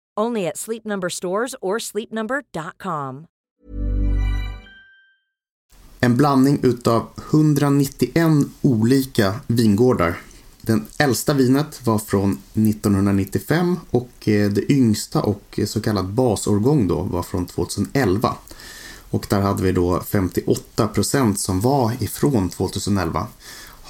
Only 0.19 0.47
at 0.47 0.57
Sleep 0.57 0.85
Number 0.85 1.09
stores 1.09 1.55
or 1.61 1.79
sleepnumber.com. 1.79 3.25
En 5.99 6.17
blandning 6.17 6.59
utav 6.63 7.07
191 7.31 8.47
olika 8.61 9.35
vingårdar. 9.47 10.21
Den 10.61 10.85
äldsta 10.97 11.33
vinet 11.33 11.87
var 11.87 11.99
från 11.99 12.31
1995 12.53 13.79
och 13.89 14.27
eh, 14.27 14.49
det 14.51 14.71
yngsta 14.71 15.21
och 15.21 15.59
eh, 15.59 15.65
så 15.65 15.81
kallad 15.81 16.07
basårgång 16.07 16.87
då 16.87 17.01
var 17.01 17.23
från 17.23 17.45
2011. 17.45 18.35
Och 19.09 19.25
där 19.29 19.41
hade 19.41 19.63
vi 19.63 19.71
då 19.71 19.99
58% 19.99 21.35
som 21.35 21.61
var 21.61 22.03
ifrån 22.03 22.49
2011. 22.49 23.27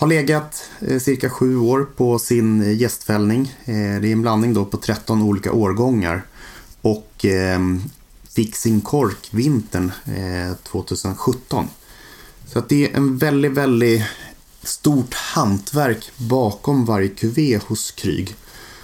Har 0.01 0.07
legat 0.07 0.69
eh, 0.79 0.99
cirka 0.99 1.29
sju 1.29 1.57
år 1.57 1.87
på 1.95 2.19
sin 2.19 2.61
eh, 2.61 2.81
gästfällning. 2.81 3.55
Eh, 3.65 3.73
det 3.73 4.07
är 4.07 4.11
en 4.11 4.21
blandning 4.21 4.53
då 4.53 4.65
på 4.65 4.77
13 4.77 5.21
olika 5.21 5.51
årgångar. 5.51 6.23
Och 6.81 7.25
ehm, 7.25 7.81
fick 8.29 8.55
sin 8.55 8.81
kork 8.81 9.29
vintern 9.31 9.91
2017. 10.63 11.67
Så 12.45 12.59
att 12.59 12.69
det 12.69 12.91
är 12.91 12.97
en 12.97 13.17
väldigt, 13.17 13.51
väldigt 13.51 14.03
stort 14.63 15.13
hantverk 15.13 16.11
bakom 16.17 16.85
varje 16.85 17.09
kuvé 17.09 17.59
hos 17.67 17.91
Kryg. 17.91 18.35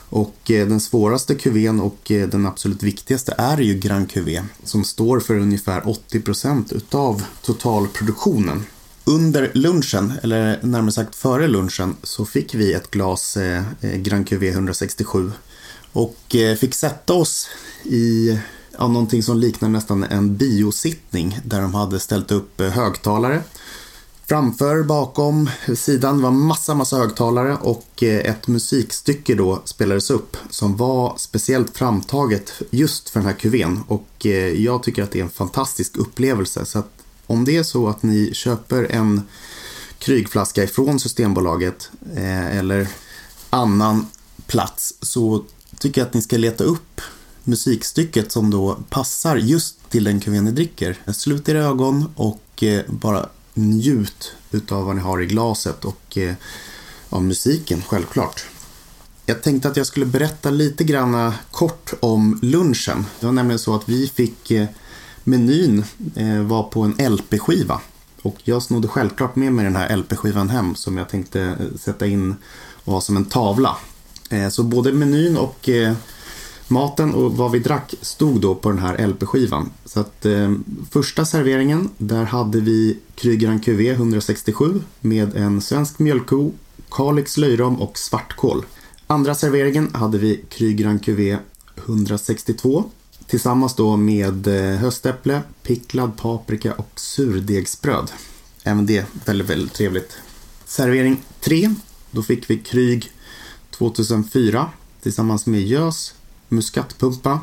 Och 0.09 0.37
den 0.45 0.79
svåraste 0.79 1.35
kuvén 1.35 1.79
och 1.79 1.99
den 2.05 2.45
absolut 2.45 2.83
viktigaste 2.83 3.35
är 3.37 3.57
ju 3.57 3.73
Grand 3.79 4.11
Cuvée 4.11 4.43
som 4.63 4.83
står 4.83 5.19
för 5.19 5.35
ungefär 5.35 5.81
80% 5.81 6.73
utav 6.75 7.23
totalproduktionen. 7.41 8.63
Under 9.07 9.51
lunchen, 9.53 10.13
eller 10.23 10.59
närmare 10.63 10.91
sagt 10.91 11.15
före 11.15 11.47
lunchen, 11.47 11.95
så 12.03 12.25
fick 12.25 12.55
vi 12.55 12.73
ett 12.73 12.91
glas 12.91 13.37
eh, 13.37 13.63
eh 13.81 13.95
Grand 13.95 14.27
Cuvée 14.27 14.49
167 14.49 15.31
och 15.91 16.35
eh, 16.35 16.55
fick 16.55 16.75
sätta 16.75 17.13
oss 17.13 17.49
i 17.83 18.39
ja, 18.77 18.87
någonting 18.87 19.23
som 19.23 19.37
liknar 19.37 19.69
nästan 19.69 20.03
en 20.03 20.35
biosittning 20.35 21.39
där 21.45 21.61
de 21.61 21.73
hade 21.73 21.99
ställt 21.99 22.31
upp 22.31 22.61
eh, 22.61 22.69
högtalare. 22.69 23.41
Framför, 24.25 24.83
bakom, 24.83 25.49
sidan 25.75 26.21
var 26.21 26.31
massa, 26.31 26.73
massa 26.73 26.97
högtalare 26.97 27.57
och 27.61 28.03
eh, 28.03 28.31
ett 28.31 28.47
musikstycke 28.47 29.35
då 29.35 29.61
spelades 29.65 30.09
upp 30.09 30.37
som 30.49 30.77
var 30.77 31.13
speciellt 31.17 31.77
framtaget 31.77 32.53
just 32.69 33.09
för 33.09 33.19
den 33.19 33.29
här 33.29 33.35
kuvén 33.35 33.83
och 33.87 34.25
eh, 34.25 34.63
jag 34.63 34.83
tycker 34.83 35.03
att 35.03 35.11
det 35.11 35.19
är 35.19 35.23
en 35.23 35.29
fantastisk 35.29 35.97
upplevelse 35.97 36.65
så 36.65 36.79
att 36.79 36.97
om 37.27 37.45
det 37.45 37.57
är 37.57 37.63
så 37.63 37.87
att 37.87 38.03
ni 38.03 38.33
köper 38.33 38.91
en 38.91 39.21
krygflaska 39.99 40.63
ifrån 40.63 40.99
Systembolaget 40.99 41.89
eh, 42.15 42.57
eller 42.57 42.87
annan 43.49 44.07
plats 44.47 44.93
så 45.01 45.43
tycker 45.79 46.01
jag 46.01 46.07
att 46.07 46.13
ni 46.13 46.21
ska 46.21 46.37
leta 46.37 46.63
upp 46.63 47.01
musikstycket 47.43 48.31
som 48.31 48.51
då 48.51 48.77
passar 48.89 49.35
just 49.35 49.89
till 49.89 50.03
den 50.03 50.19
kuvén 50.19 50.45
ni 50.45 50.51
dricker. 50.51 50.97
Slut 51.13 51.49
era 51.49 51.63
ögon 51.63 52.13
och 52.15 52.63
eh, 52.63 52.81
bara 52.87 53.29
njut 53.53 54.31
utav 54.51 54.85
vad 54.85 54.95
ni 54.95 55.01
har 55.01 55.21
i 55.21 55.25
glaset 55.25 55.85
och 55.85 56.17
eh, 56.17 56.35
av 57.09 57.23
musiken 57.23 57.81
självklart. 57.87 58.45
Jag 59.25 59.43
tänkte 59.43 59.67
att 59.69 59.77
jag 59.77 59.87
skulle 59.87 60.05
berätta 60.05 60.49
lite 60.49 60.83
grann 60.83 61.33
kort 61.51 61.93
om 61.99 62.39
lunchen. 62.41 63.05
Det 63.19 63.25
var 63.25 63.33
nämligen 63.33 63.59
så 63.59 63.75
att 63.75 63.89
vi 63.89 64.07
fick 64.07 64.51
eh, 64.51 64.67
menyn 65.27 65.83
eh, 66.15 66.41
var 66.41 66.63
på 66.63 66.81
en 66.81 67.13
LP-skiva. 67.13 67.81
Och 68.21 68.35
jag 68.43 68.63
snodde 68.63 68.87
självklart 68.87 69.35
med 69.35 69.53
mig 69.53 69.65
den 69.65 69.75
här 69.75 69.97
LP-skivan 69.97 70.49
hem 70.49 70.75
som 70.75 70.97
jag 70.97 71.09
tänkte 71.09 71.41
eh, 71.41 71.77
sätta 71.77 72.07
in 72.07 72.35
och 72.83 72.93
ha 72.93 73.01
som 73.01 73.17
en 73.17 73.25
tavla. 73.25 73.77
Eh, 74.29 74.49
så 74.49 74.63
både 74.63 74.93
menyn 74.93 75.37
och 75.37 75.69
Maten 76.67 77.13
och 77.13 77.37
vad 77.37 77.51
vi 77.51 77.59
drack 77.59 77.93
stod 78.01 78.41
då 78.41 78.55
på 78.55 78.69
den 78.69 78.79
här 78.79 79.07
LP-skivan. 79.07 79.69
Så 79.85 79.99
att 79.99 80.25
eh, 80.25 80.53
första 80.91 81.25
serveringen, 81.25 81.89
där 81.97 82.23
hade 82.23 82.59
vi 82.59 82.97
Krygeran 83.15 83.59
QV 83.59 83.81
167 83.81 84.81
med 85.01 85.35
en 85.35 85.61
svensk 85.61 85.99
mjölkko, 85.99 86.51
Kalix 86.91 87.37
löjrom 87.37 87.81
och 87.81 87.97
svartkål. 87.97 88.65
Andra 89.07 89.35
serveringen 89.35 89.89
hade 89.93 90.17
vi 90.17 90.41
Krygeran 90.49 90.99
QV 90.99 91.37
162 91.75 92.83
tillsammans 93.27 93.75
då 93.75 93.97
med 93.97 94.47
eh, 94.47 94.77
höstäpple, 94.77 95.41
picklad 95.63 96.17
paprika 96.17 96.73
och 96.73 96.91
surdegsbröd. 96.95 98.11
Även 98.63 98.85
det 98.85 99.05
väldigt, 99.25 99.49
väldigt 99.49 99.73
trevligt. 99.73 100.17
Servering 100.65 101.21
3, 101.41 101.73
då 102.11 102.23
fick 102.23 102.49
vi 102.49 102.57
Kryg 102.57 103.11
2004 103.71 104.69
tillsammans 105.01 105.45
med 105.45 105.61
gös, 105.61 106.13
muskatpumpa, 106.49 107.39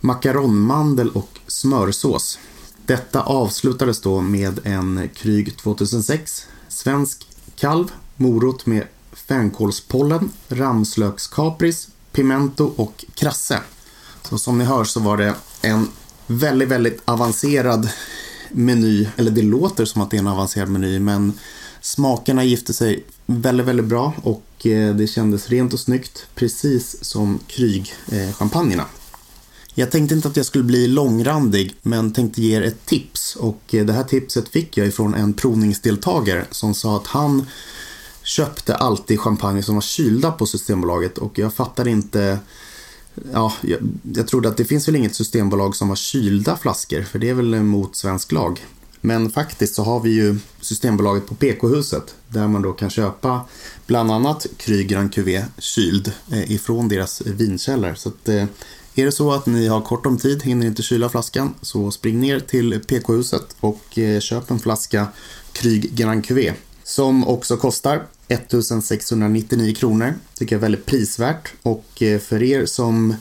makaronmandel 0.00 1.10
och 1.10 1.38
smörsås. 1.46 2.38
Detta 2.86 3.22
avslutades 3.22 4.00
då 4.00 4.20
med 4.20 4.60
en 4.64 5.08
Kryg 5.14 5.56
2006, 5.56 6.46
svensk 6.68 7.26
kalv, 7.56 7.92
morot 8.16 8.66
med 8.66 8.86
fänkålspollen, 9.12 10.30
ramslökskapris, 10.48 11.88
pimento 12.12 12.72
och 12.76 13.04
krasse. 13.14 13.60
Så 14.28 14.38
som 14.38 14.58
ni 14.58 14.64
hör 14.64 14.84
så 14.84 15.00
var 15.00 15.16
det 15.16 15.34
en 15.62 15.88
väldigt, 16.26 16.68
väldigt 16.68 17.02
avancerad 17.04 17.88
meny, 18.50 19.08
eller 19.16 19.30
det 19.30 19.42
låter 19.42 19.84
som 19.84 20.02
att 20.02 20.10
det 20.10 20.16
är 20.16 20.18
en 20.18 20.26
avancerad 20.26 20.68
meny, 20.68 20.98
men 20.98 21.32
smakerna 21.80 22.44
gifte 22.44 22.72
sig 22.72 23.04
väldigt, 23.26 23.66
väldigt 23.66 23.86
bra 23.86 24.14
och 24.22 24.66
eh, 24.66 24.94
det 24.94 25.06
kändes 25.06 25.48
rent 25.48 25.72
och 25.72 25.80
snyggt, 25.80 26.26
precis 26.34 27.04
som 27.04 27.38
Kryg-champagnerna. 27.46 28.84
Jag 29.74 29.90
tänkte 29.90 30.14
inte 30.14 30.28
att 30.28 30.36
jag 30.36 30.46
skulle 30.46 30.64
bli 30.64 30.86
långrandig, 30.86 31.74
men 31.82 32.12
tänkte 32.12 32.42
ge 32.42 32.56
er 32.56 32.62
ett 32.62 32.86
tips. 32.86 33.36
Och 33.36 33.74
eh, 33.74 33.86
det 33.86 33.92
här 33.92 34.04
tipset 34.04 34.48
fick 34.48 34.76
jag 34.76 34.86
ifrån 34.86 35.14
en 35.14 35.32
provningsdeltagare 35.32 36.46
som 36.50 36.74
sa 36.74 36.96
att 36.96 37.06
han 37.06 37.46
köpte 38.22 38.74
alltid 38.74 39.20
champagne 39.20 39.62
som 39.62 39.74
var 39.74 39.82
kylda 39.82 40.30
på 40.30 40.46
Systembolaget. 40.46 41.18
Och 41.18 41.38
jag 41.38 41.54
fattar 41.54 41.88
inte 41.88 42.38
Ja, 43.32 43.52
jag, 43.60 43.78
jag 44.14 44.28
trodde 44.28 44.48
att 44.48 44.56
det 44.56 44.64
finns 44.64 44.88
väl 44.88 44.96
inget 44.96 45.14
systembolag 45.14 45.76
som 45.76 45.88
har 45.88 45.96
kylda 45.96 46.56
flaskor, 46.56 47.02
för 47.02 47.18
det 47.18 47.28
är 47.28 47.34
väl 47.34 47.62
mot 47.62 47.96
svensk 47.96 48.32
lag. 48.32 48.60
Men 49.00 49.30
faktiskt 49.30 49.74
så 49.74 49.82
har 49.82 50.00
vi 50.00 50.10
ju 50.10 50.38
Systembolaget 50.60 51.26
på 51.26 51.34
PK-huset 51.34 52.14
där 52.28 52.48
man 52.48 52.62
då 52.62 52.72
kan 52.72 52.90
köpa 52.90 53.40
bland 53.86 54.10
annat 54.10 54.46
Kry 54.56 54.84
Grand 54.84 55.14
Cuvée 55.14 55.44
kyld 55.58 56.12
eh, 56.32 56.52
ifrån 56.52 56.88
deras 56.88 57.20
vinkällare. 57.20 57.96
Så 57.96 58.08
att, 58.08 58.28
eh, 58.28 58.44
är 58.94 59.04
det 59.04 59.12
så 59.12 59.32
att 59.32 59.46
ni 59.46 59.66
har 59.66 59.80
kort 59.80 60.06
om 60.06 60.18
tid, 60.18 60.42
hinner 60.42 60.66
inte 60.66 60.82
kyla 60.82 61.08
flaskan, 61.08 61.54
så 61.62 61.90
spring 61.90 62.20
ner 62.20 62.40
till 62.40 62.80
PK-huset 62.80 63.56
och 63.60 63.98
eh, 63.98 64.20
köp 64.20 64.50
en 64.50 64.58
flaska 64.58 65.06
Kryg 65.52 65.94
Grand 65.94 66.24
Cuvée. 66.24 66.54
Som 66.84 67.28
också 67.28 67.56
kostar 67.56 68.06
1699 68.30 69.74
kronor. 69.74 70.14
Tycker 70.34 70.56
jag 70.56 70.58
är 70.58 70.62
väldigt 70.62 70.86
prisvärt. 70.86 71.52
Och 71.62 72.02
eh, 72.02 72.20
för 72.20 72.42
er 72.42 72.66
som 72.66 73.14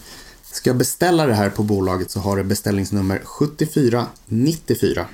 ska 0.51 0.73
beställa 0.73 1.25
det 1.25 1.33
här 1.33 1.49
på 1.49 1.63
bolaget 1.63 2.11
så 2.11 2.19
har 2.19 2.37
det 2.37 2.43
beställningsnummer 2.43 3.21
7494. 3.23 5.05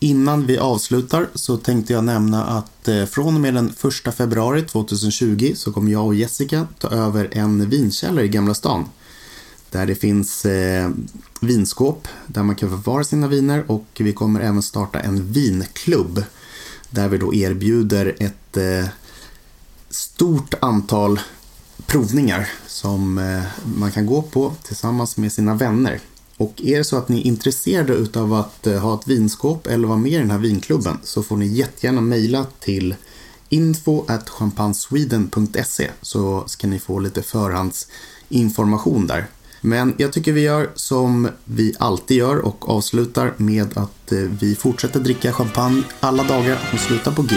Innan 0.00 0.46
vi 0.46 0.58
avslutar 0.58 1.28
så 1.34 1.56
tänkte 1.56 1.92
jag 1.92 2.04
nämna 2.04 2.44
att 2.44 2.88
eh, 2.88 3.04
från 3.04 3.34
och 3.34 3.40
med 3.40 3.54
den 3.54 3.72
1 4.06 4.14
februari 4.14 4.62
2020 4.62 5.52
så 5.56 5.72
kommer 5.72 5.92
jag 5.92 6.06
och 6.06 6.14
Jessica 6.14 6.66
ta 6.78 6.88
över 6.88 7.28
en 7.32 7.68
vinkällare 7.68 8.24
i 8.24 8.28
Gamla 8.28 8.54
stan. 8.54 8.84
Där 9.70 9.86
det 9.86 9.94
finns 9.94 10.44
eh, 10.44 10.90
vinskåp 11.40 12.08
där 12.26 12.42
man 12.42 12.56
kan 12.56 12.70
förvara 12.70 13.04
sina 13.04 13.28
viner 13.28 13.64
och 13.70 13.86
vi 13.98 14.12
kommer 14.12 14.40
även 14.40 14.62
starta 14.62 15.00
en 15.00 15.32
vinklubb. 15.32 16.22
Där 16.90 17.08
vi 17.08 17.18
då 17.18 17.34
erbjuder 17.34 18.16
ett 18.18 18.56
eh, 18.56 18.88
stort 19.90 20.54
antal 20.60 21.20
provningar 21.86 22.48
som 22.66 23.18
eh, 23.18 23.42
man 23.76 23.92
kan 23.92 24.06
gå 24.06 24.22
på 24.22 24.52
tillsammans 24.62 25.16
med 25.16 25.32
sina 25.32 25.54
vänner. 25.54 26.00
Och 26.36 26.62
är 26.64 26.78
det 26.78 26.84
så 26.84 26.96
att 26.96 27.08
ni 27.08 27.20
är 27.20 27.26
intresserade 27.26 28.20
av 28.20 28.34
att 28.34 28.66
eh, 28.66 28.78
ha 28.78 28.94
ett 28.94 29.08
vinskåp 29.08 29.66
eller 29.66 29.88
vara 29.88 29.98
med 29.98 30.12
i 30.12 30.16
den 30.16 30.30
här 30.30 30.38
vinklubben 30.38 30.98
så 31.02 31.22
får 31.22 31.36
ni 31.36 31.46
jättegärna 31.46 32.00
mejla 32.00 32.46
till 32.60 32.94
info 33.48 34.04
at 34.08 34.28
champagnesweden.se 34.28 35.90
så 36.02 36.44
ska 36.46 36.66
ni 36.66 36.78
få 36.78 36.98
lite 36.98 37.22
förhandsinformation 37.22 39.06
där. 39.06 39.26
Men 39.60 39.94
jag 39.98 40.12
tycker 40.12 40.32
vi 40.32 40.40
gör 40.40 40.70
som 40.74 41.28
vi 41.44 41.74
alltid 41.78 42.16
gör 42.16 42.38
och 42.38 42.68
avslutar 42.68 43.34
med 43.36 43.78
att 43.78 44.12
eh, 44.12 44.18
vi 44.18 44.54
fortsätter 44.54 45.00
dricka 45.00 45.32
champagne 45.32 45.82
alla 46.00 46.22
dagar 46.22 46.58
och 46.72 46.78
slutar 46.78 47.12
på 47.12 47.22
G. 47.22 47.36